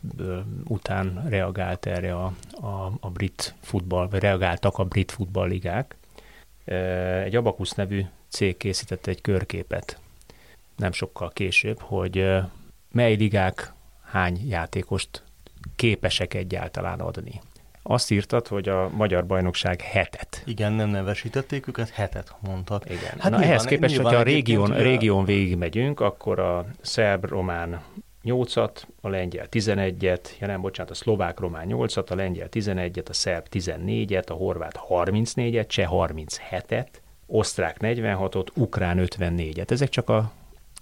[0.68, 5.96] után reagált erre a, a, a brit futball, vagy reagáltak a brit futballligák.
[7.24, 10.00] Egy Abakusz nevű cég készítette egy körképet
[10.80, 12.26] nem sokkal később, hogy
[12.92, 15.24] mely ligák hány játékost
[15.76, 17.42] képesek egyáltalán adni.
[17.84, 20.42] Azt írtad, hogy a magyar bajnokság hetet.
[20.46, 22.86] Igen, nem nevesítették őket, hetet mondtak.
[22.86, 23.00] Igen.
[23.02, 26.66] Hát Na nyilván- ehhez képest, nyilván hogyha a régión, ugye- régión végig megyünk, akkor a
[26.82, 27.82] szerb-román
[28.24, 33.46] 8-at, a lengyel 11-et, ja nem, bocsánat, a szlovák-román 8-at, a lengyel 11-et, a szerb
[33.52, 36.88] 14-et, a horvát 34-et, cseh 37-et,
[37.28, 39.72] osztrák 46-ot, ukrán 54-et.
[39.72, 40.32] Ezek csak a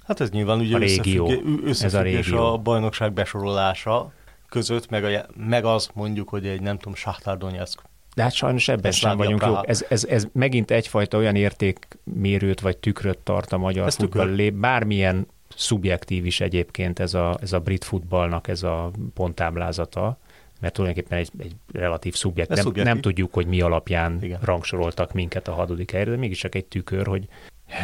[0.08, 1.30] Hát ez nyilván ugye A régió.
[1.30, 2.44] ü- Ez a összefüggés régió.
[2.44, 4.12] a bajnokság besorolása
[4.50, 7.82] között, meg, a, meg az mondjuk, hogy egy nem tudom, Sáhtár Donetsk.
[8.16, 9.68] De hát sajnos ebben sem Szlávia vagyunk jók.
[9.68, 14.12] Ez, ez, ez megint egyfajta olyan értékmérőt vagy tükröt tart a magyar Ez tükör.
[14.12, 14.50] futball elé.
[14.50, 20.18] Bármilyen szubjektív is egyébként ez a, ez a brit futballnak ez a ponttáblázata,
[20.60, 22.52] mert tulajdonképpen egy, egy relatív szubjektív.
[22.58, 22.94] Ez Nem, szubjektív.
[22.94, 24.40] nem tudjuk, hogy mi alapján Igen.
[24.42, 27.28] Rangsoroltak minket a hatodik helyre, de mégiscsak egy tükör, hogy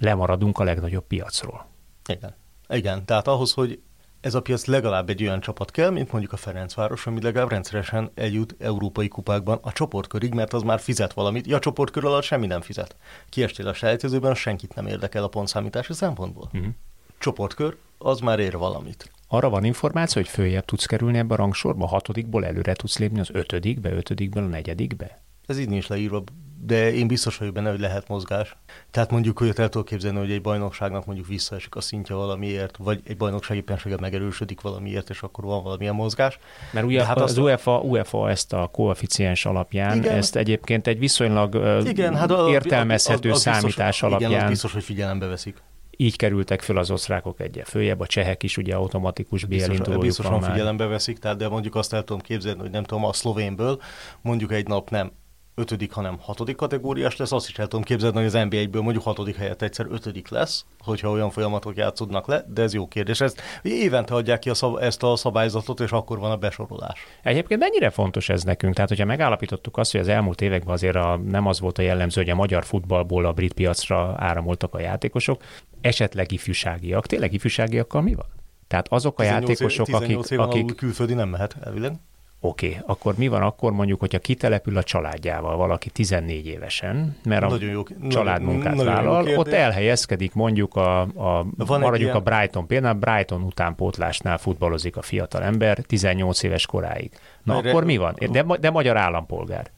[0.00, 1.66] lemaradunk a legnagyobb piacról.
[2.08, 2.34] Igen.
[2.68, 3.80] Igen, tehát ahhoz, hogy
[4.20, 8.10] ez a piac legalább egy olyan csapat kell, mint mondjuk a Ferencváros, ami legalább rendszeresen
[8.14, 11.46] eljut európai kupákban a csoportkörig, mert az már fizet valamit.
[11.46, 12.96] Ja, a csoportkör alatt semmi nem fizet.
[13.28, 16.50] Kiestél a selejtezőben, senkit nem érdekel a pontszámítási szempontból.
[16.52, 16.72] Uh-huh.
[17.18, 19.10] csoportkör, az már ér valamit.
[19.28, 23.20] Arra van információ, hogy följebb tudsz kerülni ebbe a rangsorba, a hatodikból előre tudsz lépni
[23.20, 25.22] az ötödikbe, ötödikből a negyedikbe?
[25.48, 26.22] Ez így nincs leírva,
[26.60, 28.56] de én biztos vagyok benne, hogy lehet mozgás.
[28.90, 33.00] Tehát mondjuk, hogy el tudok képzelni, hogy egy bajnokságnak mondjuk visszaesik a szintje valamiért, vagy
[33.04, 36.38] egy bajnokság éppenséggel megerősödik valamiért, és akkor van valamilyen mozgás.
[36.72, 40.16] Mert ugye hát az UEFA, UEFA ezt a koeficiens alapján, igen.
[40.16, 41.54] ezt egyébként egy viszonylag
[41.86, 44.30] igen, hát a, értelmezhető az, az, az számítás biztos, alapján.
[44.30, 45.62] Igen, az biztos, hogy figyelembe veszik
[46.00, 50.86] így kerültek föl az osztrákok egyre följebb, a csehek is ugye automatikus BL Biztosan figyelembe
[50.86, 53.80] veszik, tehát de mondjuk azt el tudom képzelni, hogy nem tudom, a szlovénből
[54.20, 55.12] mondjuk egy nap nem
[55.58, 59.36] ötödik, hanem hatodik kategóriás lesz, azt is el tudom képzelni, hogy az NBA-ből mondjuk hatodik
[59.36, 63.20] helyett egyszer ötödik lesz, hogyha olyan folyamatok játszódnak le, de ez jó kérdés.
[63.20, 67.06] Ezt évente adják ki a szab- ezt a szabályzatot, és akkor van a besorolás.
[67.22, 68.74] Egyébként mennyire fontos ez nekünk?
[68.74, 72.20] Tehát, hogyha megállapítottuk azt, hogy az elmúlt években azért a, nem az volt a jellemző,
[72.20, 75.42] hogy a magyar futballból a brit piacra áramoltak a játékosok,
[75.80, 77.06] esetleg ifjúságiak.
[77.06, 78.26] Tényleg ifjúságiakkal mi van?
[78.68, 80.74] Tehát azok a játékosok, akik, akik...
[80.74, 81.92] külföldi nem mehet elvileg.
[82.40, 87.42] Oké, okay, akkor mi van akkor mondjuk, hogyha kitelepül a családjával valaki 14 évesen, mert
[87.42, 92.16] a nagyon jó, családmunkát nagyon, vállal, nagyon ott elhelyezkedik mondjuk a, a van maradjuk ilyen...
[92.16, 97.10] a Brighton például, Brighton utánpótlásnál futballozik a fiatal ember 18 éves koráig.
[97.42, 97.70] Na Erre...
[97.70, 98.14] akkor mi van?
[98.30, 99.70] De, de magyar állampolgár.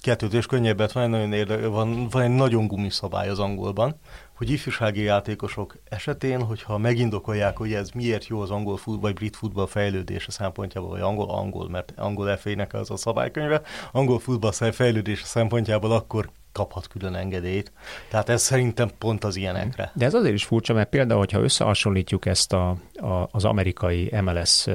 [0.00, 3.96] Kettőt könnyebbet van, nagyon érde, van, van egy nagyon gumiszabály az angolban,
[4.36, 9.36] hogy ifjúsági játékosok esetén, hogyha megindokolják, hogy ez miért jó az angol futball, vagy brit
[9.36, 15.24] futball fejlődése szempontjából, vagy angol, angol, mert angol f az a szabálykönyve, angol futball fejlődése
[15.24, 17.72] szempontjából akkor kaphat külön engedélyt.
[18.10, 19.92] Tehát ez szerintem pont az ilyenekre.
[19.94, 24.66] De ez azért is furcsa, mert például, hogyha összehasonlítjuk ezt a, a, az amerikai MLS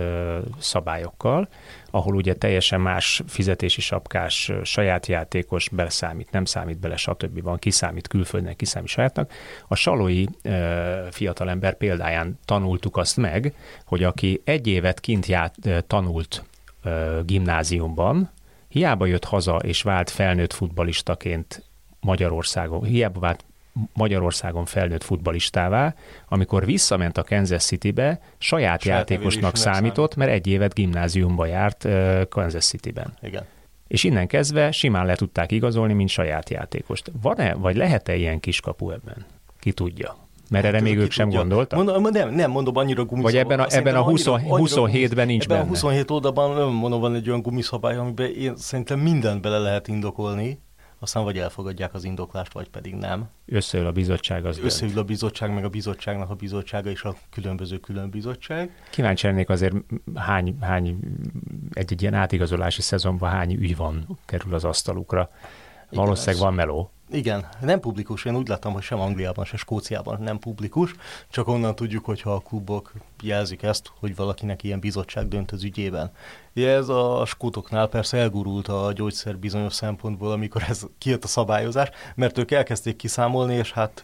[0.59, 1.49] szabályokkal,
[1.91, 7.41] ahol ugye teljesen más fizetési sapkás saját játékos beleszámít, nem számít bele, stb.
[7.41, 9.31] van, kiszámít külföldnek, kiszámít sajátnak.
[9.67, 10.25] A salói
[11.11, 13.53] fiatalember példáján tanultuk azt meg,
[13.85, 15.55] hogy aki egy évet kint ját,
[15.87, 16.43] tanult
[17.25, 18.29] gimnáziumban,
[18.67, 21.63] hiába jött haza és vált felnőtt futbalistaként
[21.99, 23.45] Magyarországon, hiába vált
[23.93, 25.95] Magyarországon felnőtt futbalistává,
[26.27, 31.87] amikor visszament a Kansas City-be, saját, saját játékosnak számított, mert egy évet gimnáziumba járt
[32.29, 33.13] Kansas City-ben.
[33.21, 33.45] Igen.
[33.87, 37.11] És innen kezdve simán le tudták igazolni, mint saját játékost.
[37.21, 39.25] Van-e, vagy lehet-e ilyen kiskapu ebben?
[39.59, 40.17] Ki tudja?
[40.49, 41.39] Mert hát, erre még ők sem tudja.
[41.39, 41.83] gondoltak?
[41.85, 43.43] Mondom, nem, nem mondom, annyira gumiszabály.
[43.43, 45.69] Vagy ebben a, ebben a 20, annyira, 27-ben nincs ebben benne?
[45.69, 50.59] a 27 oldalban mondom, van egy olyan gumiszabály, amiben én szerintem mindent bele lehet indokolni,
[50.99, 53.29] aztán vagy elfogadják az indoklást, vagy pedig nem.
[53.45, 57.77] Összeül a bizottság az Összeül a bizottság, meg a bizottságnak a bizottsága és a különböző
[57.77, 58.83] külön bizottság.
[58.89, 59.75] Kíváncsi lennék azért
[60.15, 60.99] hány, hány
[61.73, 65.29] egy-egy ilyen átigazolási szezonban hány ügy van, kerül az asztalukra.
[65.89, 66.91] Valószínűleg van meló.
[67.11, 68.25] Igen, nem publikus.
[68.25, 70.95] Én úgy láttam, hogy sem Angliában, sem Skóciában nem publikus,
[71.29, 76.11] csak onnan tudjuk, hogyha a klubok jelzik ezt, hogy valakinek ilyen bizottság dönt az ügyében.
[76.53, 82.37] Ez a skótoknál persze elgurult a gyógyszer bizonyos szempontból, amikor ez kijött a szabályozás, mert
[82.37, 84.03] ők elkezdték kiszámolni, és hát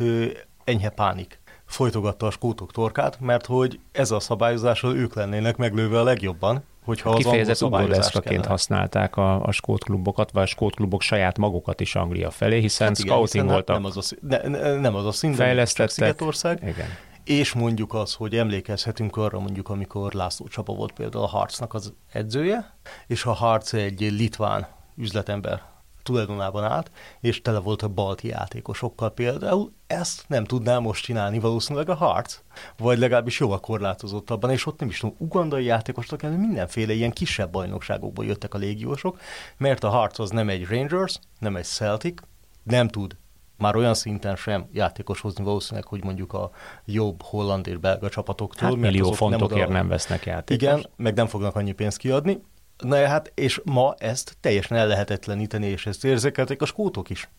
[0.63, 6.04] enyhe pánik folytogatta a skótok torkát, mert hogy ez a szabályozással ők lennének meglőve a
[6.04, 11.38] legjobban, hogyha az Kifejezett ugoreszkaként használták a, a skót klubokat, vagy a skót klubok saját
[11.38, 13.76] magukat is Anglia felé, hiszen hát igen, scouting hiszen voltak.
[13.76, 14.15] Nem az a,
[14.50, 15.89] ne, nem az a szint, fejlesztettek.
[15.89, 16.60] Szigetország.
[16.62, 16.88] Igen.
[17.24, 21.93] És mondjuk az, hogy emlékezhetünk arra mondjuk, amikor László Csaba volt például a Harcnak az
[22.12, 24.67] edzője, és a Harc egy litván
[24.98, 25.62] üzletember
[26.06, 29.74] tulajdonában állt, és tele volt a balti játékosokkal például.
[29.88, 32.39] Ezt nem tudná most csinálni valószínűleg a harc,
[32.78, 37.52] vagy legalábbis jóval korlátozottabban, és ott nem is tudom, ugandai játékosok, hanem mindenféle ilyen kisebb
[37.52, 39.20] bajnokságokból jöttek a légiósok,
[39.58, 42.22] mert a harc az nem egy Rangers, nem egy Celtic,
[42.63, 43.18] nem tud
[43.58, 46.52] már olyan szinten sem játékos hozni valószínűleg, hogy mondjuk a
[46.86, 48.68] jobb holland és belga csapatoktól.
[48.70, 50.63] Hát millió fontokért nem, nem vesznek játékos.
[50.63, 52.41] Igen, meg nem fognak annyi pénzt kiadni.
[52.77, 57.29] Na hát, és ma ezt teljesen el lehetetleníteni, és ezt érzékelték a skótok is.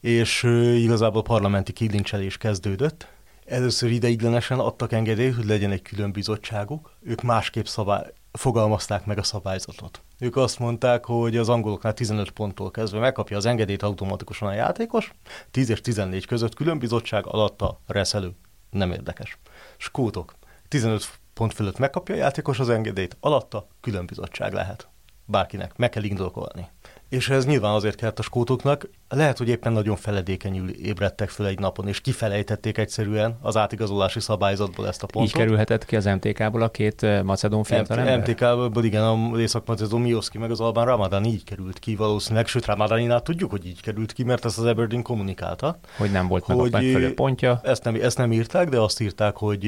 [0.00, 3.06] És uh, igazából parlamenti kilincselés kezdődött.
[3.46, 6.92] Először ideiglenesen adtak engedélyt, hogy legyen egy külön bizottságuk.
[7.02, 10.02] Ők másképp szabály, fogalmazták meg a szabályzatot.
[10.18, 15.12] Ők azt mondták, hogy az angoloknál 15 ponttól kezdve megkapja az engedélyt automatikusan a játékos,
[15.50, 18.32] 10 és 14 között külön bizottság alatta reszelő.
[18.70, 19.38] Nem érdekes.
[19.76, 20.34] Skótok.
[20.70, 24.88] 15 pont fölött megkapja a játékos az engedélyt, alatta külön bizottság lehet.
[25.24, 26.68] Bárkinek, meg kell indokolni.
[27.08, 31.58] És ez nyilván azért kellett a skótoknak, lehet, hogy éppen nagyon feledékenyül ébredtek föl egy
[31.58, 35.30] napon, és kifelejtették egyszerűen az átigazolási szabályzatból ezt a pontot.
[35.30, 38.18] Így kerülhetett ki az MTK-ból a két eh, macedón fiatalember?
[38.18, 43.22] MTK-ból igen, a Észak-Macedón Mioszki meg az Albán Ramadan így került ki valószínűleg, sőt Ramadaninál
[43.22, 45.78] tudjuk, hogy így került ki, mert ezt az Aberdeen kommunikálta.
[45.96, 47.60] Hogy nem volt meg hogy a megfelelő pontja.
[47.62, 49.66] Ezt nem, ezt nem írták, de azt írták, hogy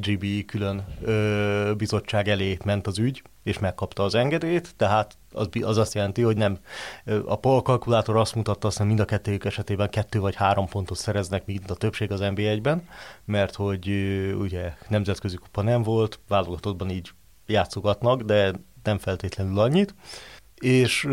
[0.00, 5.78] GB külön ö, bizottság elé ment az ügy, és megkapta az engedélyt, tehát az, az
[5.78, 6.58] azt jelenti, hogy nem.
[7.24, 11.46] A POL kalkulátor azt mutatta, hogy mind a kettőjük esetében kettő vagy három pontot szereznek,
[11.46, 12.88] mint a többség az NB1-ben,
[13.24, 13.88] mert hogy
[14.38, 17.10] ugye nemzetközi kupa nem volt, válogatottban így
[17.46, 18.52] játszogatnak, de
[18.82, 19.94] nem feltétlenül annyit.
[20.54, 21.08] És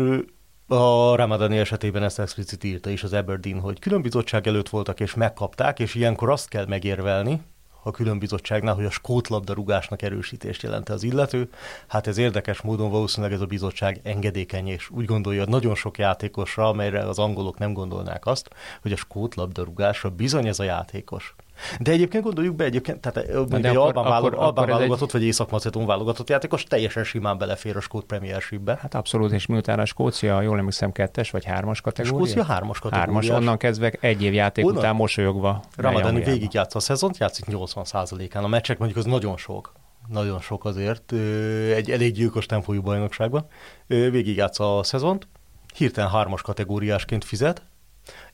[0.66, 5.78] a Ramadani esetében ezt explicit írta is az Aberdeen, hogy különbizottság előtt voltak és megkapták,
[5.78, 7.40] és ilyenkor azt kell megérvelni,
[7.82, 11.50] a különbizottságnál, hogy a skót labdarúgásnak erősítést jelent az illető.
[11.86, 16.68] Hát ez érdekes módon valószínűleg ez a bizottság engedékeny, és úgy gondolja nagyon sok játékosra,
[16.68, 18.50] amelyre az angolok nem gondolnák azt,
[18.82, 21.34] hogy a skót labdarúgásra bizony ez a játékos.
[21.80, 25.12] De egyébként gondoljuk be, egyébként, tehát egy Albán, akkor, Albán válogatott, egy...
[25.12, 28.78] vagy Észak-Macedón válogatott játékos teljesen simán belefér a Skót Premiershipbe.
[28.80, 32.26] Hát abszolút, és miután a Skócia, jól emlékszem, kettes vagy hármas kategória?
[32.26, 33.12] Skócia hármas kategória.
[33.12, 35.62] Hármas, onnan kezdve egy év játék onnan, után mosolyogva.
[35.76, 38.44] Ramadani végig játsza a szezont, játszik 80%-án.
[38.44, 39.72] A meccsek mondjuk az nagyon sok
[40.08, 41.12] nagyon sok azért,
[41.74, 43.46] egy elég gyilkos tempójú bajnokságban.
[43.86, 45.28] Végig játsza a szezont,
[45.74, 47.62] hirtelen hármas kategóriásként fizet,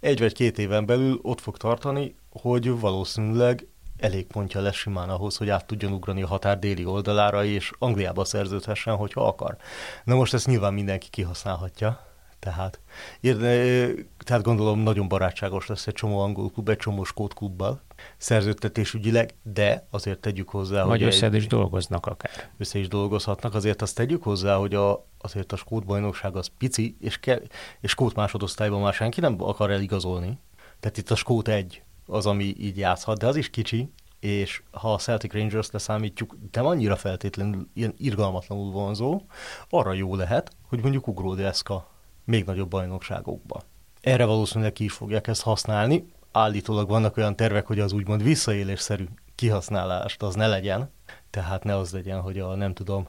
[0.01, 3.66] egy vagy két éven belül ott fog tartani, hogy valószínűleg
[3.99, 8.24] elég pontja lesz simán ahhoz, hogy át tudjon ugrani a határ déli oldalára, és Angliába
[8.24, 9.57] szerződhessen, hogyha akar.
[10.05, 12.07] Na most ezt nyilván mindenki kihasználhatja,
[12.38, 12.80] tehát,
[13.20, 13.88] érde,
[14.18, 17.80] tehát gondolom nagyon barátságos lesz egy csomó angol klub, egy csomó skót klubbal
[18.16, 22.50] szerződtetésügyileg, de azért tegyük hozzá, Vagy hogy össze egy, is dolgoznak akár.
[22.59, 26.96] Össze is dolgozhatnak, azért azt tegyük hozzá, hogy a, azért a skót bajnokság az pici,
[27.00, 27.40] és, ke,
[27.80, 30.38] és skót másodosztályban már senki nem akar eligazolni.
[30.80, 33.90] Tehát itt a skót egy az, ami így játszhat, de az is kicsi,
[34.20, 39.20] és ha a Celtic Rangers leszámítjuk, de annyira feltétlenül ilyen irgalmatlanul vonzó,
[39.68, 41.90] arra jó lehet, hogy mondjuk ugródeszka
[42.24, 43.61] még nagyobb bajnokságokba.
[44.00, 46.07] Erre valószínűleg ki is fogják ezt használni.
[46.32, 49.04] Állítólag vannak olyan tervek, hogy az úgymond visszaélésszerű
[49.34, 50.90] kihasználást az ne legyen,
[51.30, 53.08] tehát ne az legyen, hogy a nem tudom,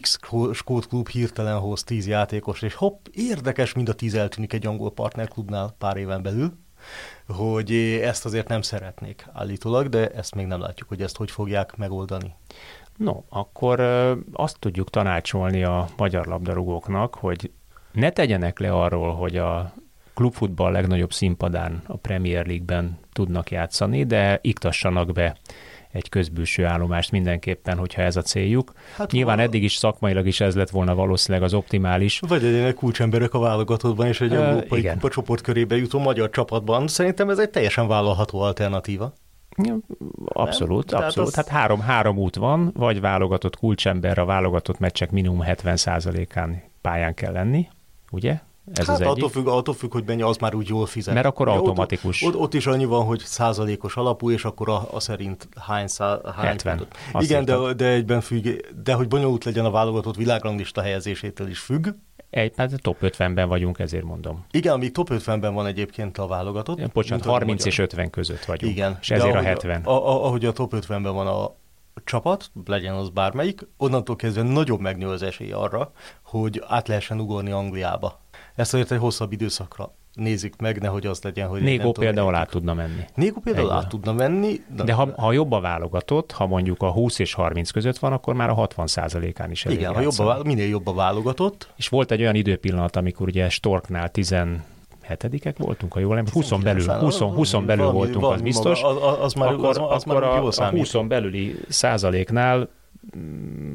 [0.00, 0.18] X
[0.52, 4.92] skót klub hirtelen hoz 10 játékos, és hopp, érdekes, mind a 10 eltűnik egy angol
[4.92, 6.52] partnerklubnál pár éven belül,
[7.28, 11.76] hogy ezt azért nem szeretnék állítólag, de ezt még nem látjuk, hogy ezt hogy fogják
[11.76, 12.34] megoldani.
[12.96, 13.80] No, akkor
[14.32, 17.50] azt tudjuk tanácsolni a magyar labdarúgóknak, hogy
[17.92, 19.72] ne tegyenek le arról, hogy a
[20.14, 25.36] klubfutball legnagyobb színpadán a Premier League-ben tudnak játszani, de iktassanak be
[25.92, 28.72] egy közbülső állomást mindenképpen, hogyha ez a céljuk.
[28.96, 32.20] Hát Nyilván val- eddig is szakmailag is ez lett volna valószínűleg az optimális.
[32.28, 36.88] Vagy legyenek kulcsemberek a válogatottban, és egy európai kupa csoportkörébe jutó magyar csapatban.
[36.88, 39.12] Szerintem ez egy teljesen vállalható alternatíva.
[40.24, 41.02] Abszolút, Nem?
[41.02, 41.28] abszolút.
[41.28, 41.34] Az...
[41.34, 47.32] Hát három, három út van, vagy válogatott kulcsember, a válogatott meccsek minimum 70%-án pályán kell
[47.32, 47.68] lenni,
[48.10, 48.40] ugye?
[48.72, 51.14] Ez hát az attól függ, attól függ, hogy mennyi, az már úgy jól fizet.
[51.14, 52.22] Mert akkor automatikus.
[52.22, 55.86] Ott, ott, ott is annyi van, hogy százalékos alapú, és akkor a, a szerint hány,
[55.86, 56.86] szá, hány 70.
[57.18, 58.48] Igen, de, de egyben függ,
[58.84, 61.88] de hogy bonyolult legyen a válogatott világranglista helyezésétől is függ.
[62.30, 64.44] Egy, hát top 50-ben vagyunk, ezért mondom.
[64.50, 66.92] Igen, amíg top 50-ben van egyébként a válogatott.
[66.92, 68.72] Bocsánat, 30 és 50 között vagyunk.
[68.72, 68.98] Igen.
[69.00, 69.82] És ezért a 70.
[69.82, 71.54] A, a, ahogy a top 50-ben van a,
[72.04, 75.92] csapat, legyen az bármelyik, onnantól kezdve nagyobb megnő az esély arra,
[76.22, 78.21] hogy át lehessen ugorni Angliába.
[78.54, 81.62] Ezt azért egy hosszabb időszakra nézik meg, nehogy az legyen, hogy...
[81.62, 83.04] Négó például át tudna menni.
[83.14, 84.60] Négó például át tudna menni.
[84.76, 88.12] De, de ha, ha jobb a válogatott, ha mondjuk a 20 és 30 között van,
[88.12, 88.86] akkor már a 60
[89.34, 91.72] án is elég Igen, ha jobb a, minél jobb a válogatott.
[91.76, 94.34] És volt egy olyan időpillanat, amikor ugye Storknál 10
[95.02, 98.82] hetedikek voltunk, ha jól emlékszem, 20 belül, 20, 20 belül valami, voltunk, valami, az biztos.
[98.82, 102.68] Az, az már, akkor, az, az akkor már a, a 20 belüli százaléknál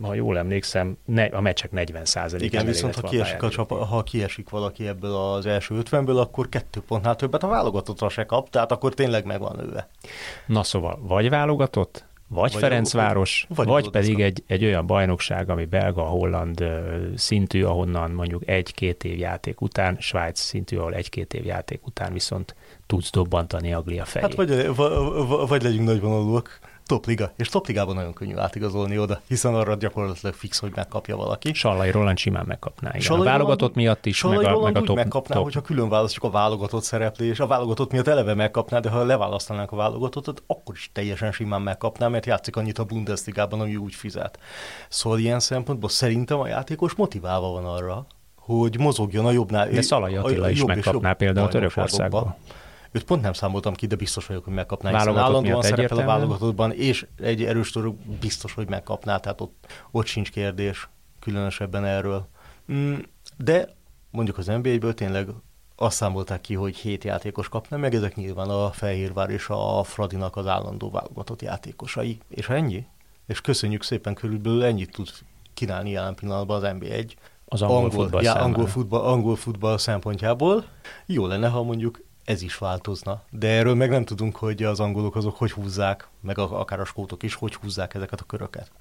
[0.02, 2.46] ha jól emlékszem, ne, a meccsek 40 százalék.
[2.46, 6.82] Igen, viszont ha kiesik, a csapa, ha kiesik valaki ebből az első 50-ből, akkor kettő
[6.88, 9.90] pontnál többet a válogatottra se kap, tehát akkor tényleg megvan őve.
[10.46, 15.50] Na szóval, vagy válogatott, vagy, vagy Ferencváros, a, vagy, vagy pedig egy, egy olyan bajnokság,
[15.50, 16.64] ami belga-holland
[17.16, 22.56] szintű, ahonnan mondjuk egy-két év játék után, Svájc szintű, ahol egy-két év játék után viszont
[22.86, 24.28] tudsz dobbantani Aglia fejét.
[24.28, 29.76] Hát vagy, vagy, vagy legyünk nagyvonalúak, topliga, és topligában nagyon könnyű átigazolni oda, hiszen arra
[29.76, 31.54] gyakorlatilag fix, hogy megkapja valaki.
[31.54, 32.90] Sallai Roland simán megkapná.
[32.90, 33.02] Igen.
[33.02, 35.44] Sallai a válogatott Roland, miatt is, Sallai meg a, meg a top, megkapná, top.
[35.44, 39.76] hogyha külön választjuk a válogatott szereplés, a válogatott miatt eleve megkapná, de ha leválasztanánk a
[39.76, 44.40] válogatottat, akkor is teljesen simán megkapná, mert játszik annyit a Bundesligában, ami úgy fizet.
[44.90, 49.70] Szóval ilyen szempontból szerintem a játékos motiválva van arra, hogy mozogjon a jobbnál.
[49.70, 52.38] De Szalai Attila is megkapná például Törökországból.
[52.92, 56.72] Őt pont nem számoltam ki, de biztos vagyok, hogy megkapná, hiszen állandóan szerepel a válogatottban,
[56.72, 62.28] és egy erős török biztos, hogy megkapná, tehát ott, ott sincs kérdés különösebben erről.
[62.72, 62.96] Mm,
[63.38, 63.76] de
[64.12, 65.28] mondjuk az NBA-ből tényleg
[65.76, 70.36] azt számolták ki, hogy hét játékos kapna, meg ezek nyilván a Fehérvár és a Fradinak
[70.36, 72.18] az állandó válogatott játékosai.
[72.30, 72.86] És ennyi?
[73.28, 75.10] És köszönjük szépen, körülbelül ennyit tud
[75.54, 77.14] kínálni jelen pillanatban az NBA1
[77.46, 80.66] az angol, angol, futball, já, angol, futball, angol futball szempontjából.
[81.06, 83.24] Jó lenne, ha mondjuk ez is változna.
[83.30, 87.24] De erről meg nem tudunk, hogy az angolok azok hogy húzzák, meg akár a skótok
[87.24, 88.72] is, hogy húzzák ezeket a köröket.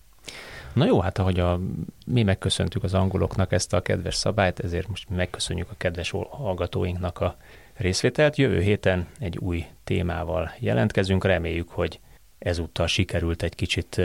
[0.73, 1.61] Na jó, hát ahogy a,
[2.07, 7.37] mi megköszöntük az angoloknak ezt a kedves szabályt, ezért most megköszönjük a kedves hallgatóinknak a
[7.75, 8.37] részvételt.
[8.37, 11.25] Jövő héten egy új témával jelentkezünk.
[11.25, 12.01] Reméljük, hogy
[12.39, 14.01] ezúttal sikerült egy kicsit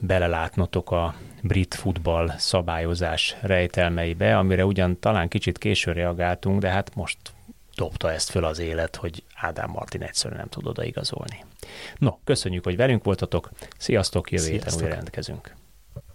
[0.00, 7.18] belelátnotok a brit futball szabályozás rejtelmeibe, amire ugyan talán kicsit későn reagáltunk, de hát most
[7.80, 11.44] dobta ezt föl az élet, hogy Ádám Martin egyszerűen nem tud odaigazolni.
[11.98, 13.50] No, köszönjük, hogy velünk voltatok.
[13.78, 15.54] Sziasztok, jövő héten újra rendkezünk.